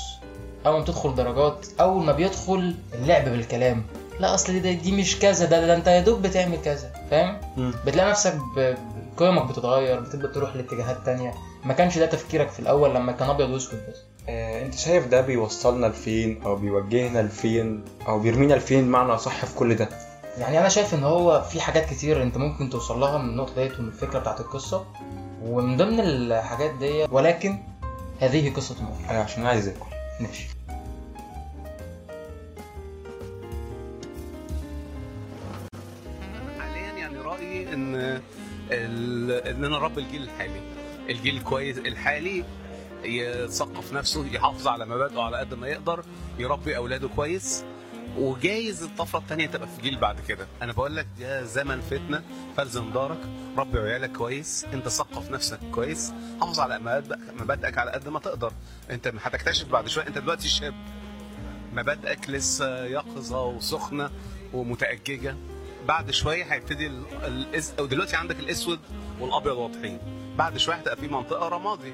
أول 0.65 0.75
ما 0.77 0.81
بتدخل 0.83 1.15
درجات 1.15 1.65
أول 1.81 2.03
ما 2.05 2.11
بيدخل 2.11 2.75
اللعب 2.93 3.29
بالكلام. 3.29 3.83
لا 4.19 4.33
أصل 4.33 4.59
دي, 4.59 4.75
دي 4.75 4.91
مش 4.91 5.19
كذا 5.19 5.45
ده, 5.45 5.67
ده 5.67 5.75
أنت 5.75 5.87
يا 5.87 5.99
دوب 6.01 6.21
بتعمل 6.21 6.57
كذا 6.61 6.91
فاهم. 7.11 7.37
بتلاقي 7.85 8.09
نفسك 8.09 8.37
قيمك 9.17 9.45
بتتغير 9.51 9.99
بتبدأ 9.99 10.27
تروح 10.33 10.55
لاتجاهات 10.55 10.97
تانية. 11.05 11.33
ما 11.63 11.73
كانش 11.73 11.97
ده 11.97 12.05
تفكيرك 12.05 12.49
في 12.49 12.59
الأول 12.59 12.95
لما 12.95 13.11
كان 13.11 13.29
أبيض 13.29 13.49
وأسود 13.49 13.79
بس. 13.89 13.95
آه، 14.29 14.65
أنت 14.65 14.73
شايف 14.75 15.07
ده 15.07 15.21
بيوصلنا 15.21 15.85
لفين 15.87 16.41
أو 16.43 16.55
بيوجهنا 16.55 17.19
لفين 17.19 17.83
أو 18.07 18.19
بيرمينا 18.19 18.53
لفين 18.53 18.87
معنى 18.87 19.17
صح 19.17 19.45
في 19.45 19.55
كل 19.55 19.75
ده؟ 19.75 19.89
يعني 20.39 20.59
أنا 20.59 20.69
شايف 20.69 20.93
إن 20.93 21.03
هو 21.03 21.41
في 21.41 21.61
حاجات 21.61 21.89
كتير 21.89 22.23
أنت 22.23 22.37
ممكن 22.37 22.69
توصل 22.69 22.99
لها 22.99 23.17
من 23.17 23.29
النقطة 23.29 23.55
ديت 23.55 23.79
ومن 23.79 23.87
الفكرة 23.87 24.19
بتاعت 24.19 24.39
القصة. 24.39 24.85
ومن 25.41 25.77
ضمن 25.77 25.99
الحاجات 25.99 26.71
دي 26.73 27.03
ولكن 27.11 27.59
هذه 28.19 28.53
قصة 28.53 28.83
مر 28.83 28.95
آه، 29.09 29.23
عشان 29.23 29.45
عايز 29.45 29.67
أكل. 29.67 29.85
ماشي. 30.19 30.47
حاليا 36.59 36.91
يعني 36.97 37.17
رأيي 37.17 37.73
إن 37.73 37.95
ال... 38.71 39.31
إن 39.31 39.63
أنا 39.65 39.77
رب 39.77 39.97
الجيل 39.99 40.23
الحالي. 40.23 40.61
الجيل 41.09 41.37
الكويس 41.37 41.77
الحالي 41.77 42.43
يثقف 43.03 43.93
نفسه 43.93 44.25
يحافظ 44.25 44.67
على 44.67 44.85
مبادئه 44.85 45.21
على 45.21 45.37
قد 45.37 45.53
ما 45.53 45.67
يقدر 45.67 46.03
يربي 46.39 46.77
أولاده 46.77 47.07
كويس. 47.15 47.63
وجايز 48.17 48.83
الطفرة 48.83 49.19
الثانية 49.19 49.47
تبقى 49.47 49.67
في 49.67 49.81
جيل 49.81 49.97
بعد 49.99 50.19
كده. 50.27 50.47
أنا 50.61 50.73
بقول 50.73 50.95
لك 50.95 51.07
يا 51.19 51.43
زمن 51.43 51.81
فتنة 51.81 52.21
فالزم 52.57 52.91
دارك 52.93 53.17
ربي 53.57 53.79
عيالك 53.79 54.11
كويس 54.11 54.65
أنت 54.73 54.87
ثقف 54.87 55.31
نفسك 55.31 55.59
كويس 55.71 56.13
حافظ 56.41 56.59
على 56.59 56.79
مبادئك 57.39 57.77
على 57.77 57.91
قد 57.91 58.09
ما 58.09 58.19
تقدر. 58.19 58.53
أنت 58.91 59.13
هتكتشف 59.23 59.67
بعد 59.67 59.87
شوية 59.87 60.07
أنت 60.07 60.17
دلوقتي 60.17 60.47
شاب. 60.47 60.73
مبادئك 61.73 62.29
لسه 62.29 62.85
يقظة 62.85 63.45
وسخنة 63.45 64.09
ومتأججة. 64.53 65.35
بعد 65.87 66.11
شوية 66.11 66.43
هيبتدي 66.43 66.87
ال- 66.87 67.03
الأس... 67.25 67.73
أو 67.79 67.85
دلوقتي 67.85 68.15
عندك 68.15 68.39
الأسود 68.39 68.79
والأبيض 69.19 69.57
واضحين. 69.57 69.99
بعد 70.37 70.57
شوية 70.57 70.75
هتبقى 70.75 70.97
في 70.97 71.07
منطقة 71.07 71.47
رمادي. 71.47 71.93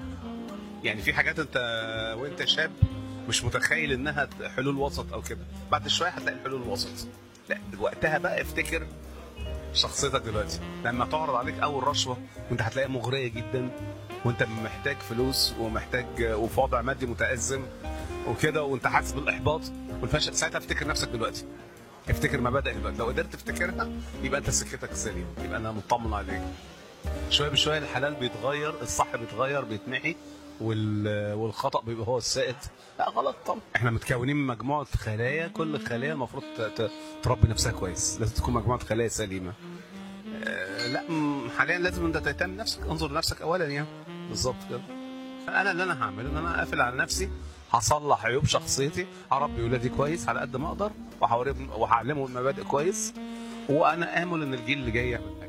يعني 0.84 1.01
في 1.01 1.13
حاجات 1.13 1.39
انت 1.39 1.58
وأنت 2.19 2.43
شاب 2.45 2.71
مش 3.30 3.44
متخيل 3.44 3.92
إنها 3.92 4.30
حلول 4.56 4.78
وسط 4.78 5.14
أو 5.14 5.22
كده. 5.22 5.46
بعد 5.72 5.88
شوية 5.88 6.10
هتلاقي 6.10 6.38
الحلول 6.38 6.62
الوسط 6.62 7.08
لا 7.50 7.58
وقتها 7.80 8.18
بقى 8.18 8.42
افتكر 8.42 8.88
شخصيتك 9.74 10.22
دلوقتي. 10.22 10.60
لما 10.86 11.06
تعرض 11.06 11.36
عليك 11.36 11.60
أول 11.60 11.88
رشوة 11.88 12.18
وأنت 12.50 12.62
هتلاقيها 12.62 12.90
مغرية 12.92 13.28
جدا 13.28 13.70
وأنت 14.26 14.44
محتاج 14.44 14.98
فلوس 14.98 15.54
ومحتاج 15.60 16.06
وفي 16.22 16.60
وضع 16.60 16.82
مادي 16.82 17.06
متأزم 17.06 17.66
وكده 18.28 18.64
وأنت 18.64 18.88
حاسس 18.88 19.12
بالإحباط 19.12 19.62
والفشل. 20.02 20.36
ساعتها 20.36 20.58
افتكر 20.58 20.88
نفسك 20.88 21.08
دلوقتي. 21.08 21.46
افتكر 22.10 22.42
مبادئك 22.42 22.76
دلوقتي. 22.76 22.98
لو 22.98 23.06
قدرت 23.06 23.34
تفتكرها 23.34 23.90
يبقى 24.24 24.40
أنت 24.40 24.50
سكتك 24.50 24.94
سليم 24.94 25.28
يبقى 25.44 25.58
أنا 25.58 25.72
مطمن 25.72 26.14
عليك. 26.14 26.42
شوية 27.30 27.50
بشوية 27.50 27.78
الحلال 27.78 28.14
بيتغير 28.14 28.82
الصح 28.82 29.16
بيتغير 29.16 29.62
بيتمحي. 29.62 30.16
والخطأ 30.62 31.82
بيبقى 31.82 32.08
هو 32.08 32.18
السائد. 32.18 32.56
لا 33.00 33.10
غلط 33.10 33.36
طبعا. 33.46 33.60
إحنا 33.76 33.91
متكونين 33.91 34.36
من 34.36 34.48
مجموعة 34.48 34.84
خلايا. 34.84 35.48
كل 35.48 35.80
خليه 35.80 36.12
المفروض. 36.12 36.44
تربي 37.24 37.48
نفسها 37.48 37.72
كويس. 37.72 38.20
لازم 38.20 38.34
تكون 38.36 38.54
مجموعة 38.54 38.80
خلايا 38.80 39.08
سليمة. 39.08 39.54
آه 40.48 40.88
لا 40.88 41.02
حاليا 41.58 41.80
لازم 41.80 42.06
انت 42.06 42.18
تهتم 42.18 42.52
بنفسك. 42.52 42.82
انظر 42.82 43.12
لنفسك 43.12 43.41
اولا 43.41 43.65
يعني. 43.65 43.88
بالظبط 44.30 44.56
كده. 44.70 44.82
أنا 45.48 45.72
اللي 45.72 45.84
أنا 45.84 46.04
هعمله 46.04 46.30
إن 46.30 46.38
أنا 46.38 46.60
أقفل 46.60 46.82
على 46.82 46.98
نفسي. 46.98 47.30
هصلح 47.72 48.26
عيوب 48.26 48.46
شخصيتي. 48.46 49.08
هربي 49.32 49.63
ولادي 49.63 49.89
كويس 49.89 50.30
على 50.30 50.39
قد 50.39 50.56
ما 50.56 50.68
أقدر. 50.68 50.91
وهعلمهم 51.78 52.26
المبادئ 52.26 52.63
كويس. 52.63 53.13
وأنا 53.70 54.24
آمل 54.24 54.41
إن 54.41 54.54
الجيل 54.54 54.80
اللي 54.80 54.91
جاي 54.91 55.10
يعمل 55.10 55.44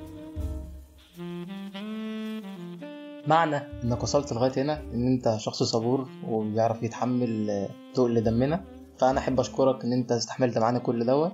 معنى. 3.26 3.56
انك 3.84 4.02
وصلت 4.02 4.32
لغاية 4.32 4.52
هنا 4.56 4.80
ان 4.94 5.06
انت 5.06 5.36
شخص 5.38 5.62
صبور 5.62 6.08
وبيعرف 6.28 6.82
يتحمل 6.82 7.50
آه، 7.50 7.68
تقل 7.94 8.24
دمنا. 8.24 8.64
فأنا 8.98 9.18
أحب 9.18 9.40
أشكرك 9.40 9.84
إن 9.84 9.92
أنت 9.92 10.12
استحملت 10.12 10.58
معانا 10.58 10.78
كل 10.78 11.06
دوت. 11.06 11.32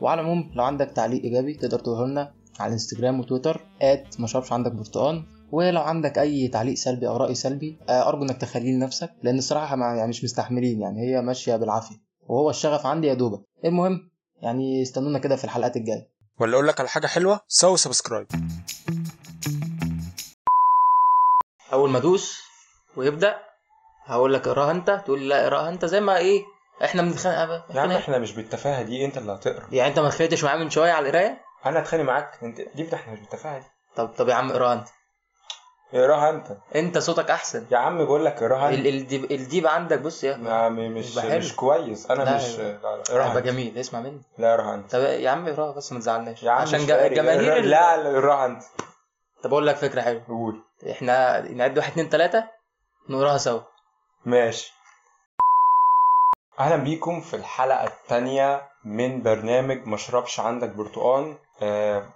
وعلى 0.00 0.20
العموم 0.20 0.50
لو 0.54 0.64
عندك 0.64 0.90
تعليق 0.90 1.22
إيجابي 1.22 1.54
تقدر 1.54 1.78
تقوله 1.78 2.06
لنا 2.06 2.32
على 2.60 2.68
الانستجرام 2.68 3.20
وتويتر 3.20 3.60
ات 3.82 4.20
ما 4.20 4.26
شربش 4.26 4.52
عندك 4.52 4.72
برتقان 4.72 5.24
ولو 5.52 5.80
عندك 5.80 6.18
أي 6.18 6.48
تعليق 6.48 6.74
سلبي 6.74 7.08
أو 7.08 7.16
رأي 7.16 7.34
سلبي 7.34 7.78
آه، 7.88 8.08
أرجو 8.08 8.22
إنك 8.24 8.36
تخليه 8.36 8.72
لنفسك 8.72 9.10
لأن 9.22 9.38
الصراحة 9.38 9.76
ما 9.76 9.94
يعني 9.94 10.08
مش 10.08 10.24
مستحملين 10.24 10.80
يعني 10.80 11.00
هي 11.00 11.22
ماشية 11.22 11.56
بالعافية. 11.56 11.96
وهو 12.28 12.50
الشغف 12.50 12.86
عندي 12.86 13.06
يا 13.06 13.14
دوبك. 13.14 13.40
المهم 13.64 14.10
يعني 14.42 14.82
استنونا 14.82 15.18
كده 15.18 15.36
في 15.36 15.44
الحلقات 15.44 15.76
الجاية. 15.76 16.08
ولا 16.40 16.54
أقول 16.54 16.68
لك 16.68 16.80
على 16.80 16.88
حاجة 16.88 17.06
حلوة؟ 17.06 17.40
سوي 17.48 17.76
subscribe. 17.76 18.26
أول 21.72 21.90
ما 21.90 21.98
أدوس 21.98 22.42
ويبدأ 22.96 23.38
هقول 24.04 24.34
لك 24.34 24.48
اقراها 24.48 24.70
أنت. 24.70 24.90
تقول 25.04 25.18
لي 25.20 25.28
لا 25.28 25.42
اقراها 25.44 25.68
أنت. 25.68 25.84
زي 25.84 26.00
ما 26.00 26.16
إيه 26.16 26.44
إحنا 26.84 27.02
بنتخانق. 27.02 27.64
يا 27.74 27.80
عم 27.80 27.90
إحنا 27.90 28.18
مش 28.18 28.32
بالتفاهة 28.32 28.82
دي. 28.82 29.04
أنت 29.04 29.18
اللي 29.18 29.32
هتقرا. 29.32 29.66
يعني 29.72 29.90
أنت 29.90 29.98
ما 29.98 30.08
اتخانقتش 30.08 30.44
معايا 30.44 30.58
من 30.58 30.70
شوية 30.70 30.92
على 30.92 31.08
القراية؟ 31.08 31.40
أنا 31.66 31.78
اتخانق 31.78 32.04
معاك. 32.04 32.38
أنت 32.42 32.60
دي 32.74 32.94
إحنا 32.94 33.12
مش 33.12 33.18
بالتفاهة 33.20 33.58
دي. 33.58 33.64
طب 33.96 34.06
طب 34.18 34.28
يا 34.28 34.34
عم 34.34 34.50
اقراها 34.50 34.72
أنت. 34.72 34.88
اقراها 35.94 36.30
أنت. 36.30 36.56
أنت 36.74 36.98
صوتك 36.98 37.30
أحسن. 37.30 37.66
يا 37.70 37.78
عم 37.78 38.04
بقول 38.04 38.24
لك 38.24 38.42
اقراها 38.42 38.68
ال- 38.70 38.74
انت 38.74 38.86
ال 38.86 38.95
deep 38.95 39.32
ال 39.32 39.39
deep 39.39 39.66
عندك 39.66 39.98
بص 39.98 40.24
يا 40.24 40.36
ما- 40.36 40.68
م- 40.68 40.92
مش. 40.92 41.18
مش 41.18 41.56
كويس. 41.56 42.10
أنا 42.10 42.22
لا، 42.22 42.36
مش 42.36 42.42
اقراها 42.60 43.26
هيبقى 43.26 43.38
أنت. 43.38 43.46
جميل. 43.46 43.78
اسمع 43.78 44.00
مني. 44.00 44.22
لا 44.38 44.54
اقراها 44.54 44.74
أنت. 44.74 44.90
طب 44.92 45.00
يا 45.00 45.30
عم 45.30 45.48
اقراها 45.48 45.72
بس 45.72 45.92
ما 45.92 45.98
تزعلناش. 45.98 46.44
عشان 46.44 46.80
مش 46.80 46.86
جا- 46.86 46.96
فارق. 46.96 47.16
جماهير 47.16 47.56
ال- 47.56 47.70
لا 47.70 47.96
لا 47.96 48.10
اقراها 48.18 48.46
أنت. 48.46 48.62
طب 49.42 49.50
أقول 49.50 49.66
لك 49.66 49.76
فكرة 49.76 50.00
حلوة. 50.00 50.22
قول. 50.28 50.62
إحنا 50.90 51.40
نعد 51.40 51.78
واحد 51.78 51.90
اتنين 51.92 52.08
تلاتة 52.08 52.44
نقراها 53.08 53.38
سوا. 53.38 53.60
ماشي. 54.24 54.72
أهلا 56.60 56.76
بيكم 56.76 57.20
في 57.20 57.36
الحلقة 57.36 57.84
الثانية 57.86 58.68
من 58.84 59.22
برنامج 59.22 59.86
مشربش 59.86 60.40
عندك 60.40 60.68
برتقان 60.68 61.36
آه 61.62 62.08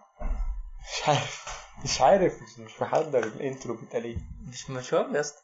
مش 0.80 1.08
عارف 1.08 1.46
مش 1.84 2.00
عارف 2.00 2.42
مش, 2.58 2.82
محضر 2.82 3.18
الإنترو 3.18 3.74
بيتقال 3.74 4.04
إيه. 4.04 4.16
مش 4.48 4.70
مشوار 4.70 5.06
يا 5.14 5.20
اسطى. 5.20 5.42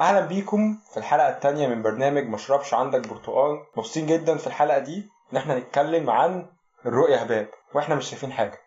أهلا 0.00 0.20
بيكم 0.20 0.78
في 0.92 0.96
الحلقة 0.96 1.28
الثانية 1.28 1.66
من 1.68 1.82
برنامج 1.82 2.22
مشربش 2.26 2.74
عندك 2.74 3.08
برتقان 3.08 3.58
مبسوطين 3.76 4.06
جدا 4.06 4.36
في 4.36 4.46
الحلقة 4.46 4.78
دي 4.78 5.08
إن 5.32 5.36
إحنا 5.38 5.58
نتكلم 5.58 6.10
عن 6.10 6.50
الرؤيه 6.86 7.16
هباب 7.16 7.48
وإحنا 7.74 7.94
مش 7.94 8.10
شايفين 8.10 8.32
حاجة. 8.32 8.58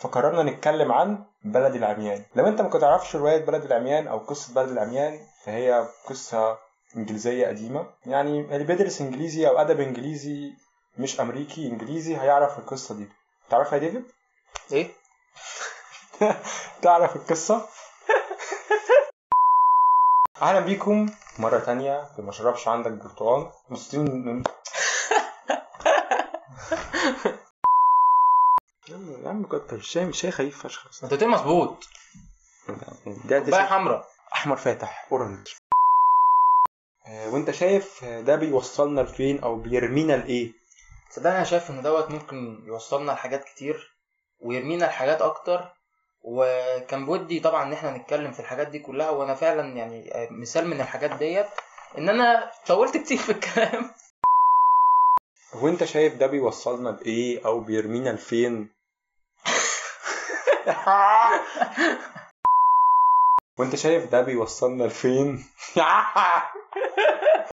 فقررنا 0.00 0.42
نتكلم 0.42 0.92
عن 0.92 1.24
بلد 1.44 1.74
العميان. 1.74 2.24
لو 2.34 2.46
انت 2.46 2.60
ما 2.60 2.78
تعرفش 2.78 3.16
رواية 3.16 3.44
بلد 3.44 3.64
العميان 3.64 4.06
أو 4.06 4.18
قصة 4.18 4.54
بلد 4.54 4.68
العميان 4.68 5.20
فهي 5.44 5.88
قصة 6.06 6.58
إنجليزية 6.96 7.46
قديمة. 7.46 7.86
يعني 8.06 8.40
اللي 8.40 8.64
بيدرس 8.64 9.00
إنجليزي 9.00 9.48
أو 9.48 9.58
أدب 9.58 9.80
إنجليزي 9.80 10.52
مش 10.98 11.20
أمريكي 11.20 11.66
إنجليزي 11.66 12.16
هيعرف 12.16 12.58
القصة 12.58 12.94
دي. 12.94 13.08
تعرفها 13.50 13.74
يا 13.74 13.78
ديفيد؟ 13.78 14.04
إيه؟ 14.72 14.90
تعرف 16.82 17.16
القصة؟ 17.16 17.62
أهلا 20.42 20.60
بيكم 20.60 21.06
مرة 21.38 21.58
تانية 21.58 22.04
في 22.16 22.22
مشربش 22.22 22.68
عندك 22.68 22.90
برتقال. 22.92 23.50
مبسوطين 23.70 24.42
يا 29.24 29.28
عم- 29.28 29.46
كتر 29.46 29.76
الشاي 29.76 30.04
الشاي 30.04 30.30
خفيف 30.30 30.62
فشخ. 30.66 31.04
انت 31.04 31.24
مظبوط. 31.24 31.88
ده 33.24 33.38
كوبايه 33.40 33.62
حمراء. 33.62 34.08
أحمر 34.34 34.56
فاتح 34.56 35.08
orange. 35.12 35.48
آه، 37.06 37.28
وأنت 37.28 37.50
شايف 37.50 38.04
ده 38.04 38.36
بيوصلنا 38.36 39.00
لفين 39.00 39.42
أو 39.42 39.56
بيرمينا 39.56 40.12
لإيه؟ 40.12 40.52
صدقني 41.10 41.36
أنا 41.36 41.44
شايف 41.44 41.70
إن 41.70 41.82
دوت 41.82 42.10
ممكن 42.10 42.62
يوصلنا 42.66 43.12
لحاجات 43.12 43.44
كتير 43.44 43.94
ويرمينا 44.40 44.84
لحاجات 44.84 45.22
أكتر. 45.22 45.74
وكان 46.22 47.06
بودي 47.06 47.40
طبعا 47.40 47.62
إن 47.62 47.72
إحنا 47.72 47.96
نتكلم 47.96 48.32
في 48.32 48.40
الحاجات 48.40 48.68
دي 48.68 48.78
كلها 48.78 49.10
وأنا 49.10 49.34
فعلا 49.34 49.76
يعني 49.76 50.10
مثال 50.30 50.66
من 50.68 50.80
الحاجات 50.80 51.10
ديت 51.18 51.46
إن 51.98 52.08
أنا 52.08 52.50
طولت 52.66 52.96
كتير 52.96 53.18
في 53.18 53.32
الكلام. 53.32 53.90
وأنت 55.54 55.84
شايف 55.84 56.14
ده 56.14 56.26
بيوصلنا 56.26 56.88
لإيه 56.88 57.46
أو 57.46 57.60
بيرمينا 57.60 58.10
لفين؟ 58.10 58.73
وانت 63.58 63.76
شايف 63.76 64.10
ده 64.10 64.22
بيوصلنا 64.22 64.84
لفين؟ 64.84 65.44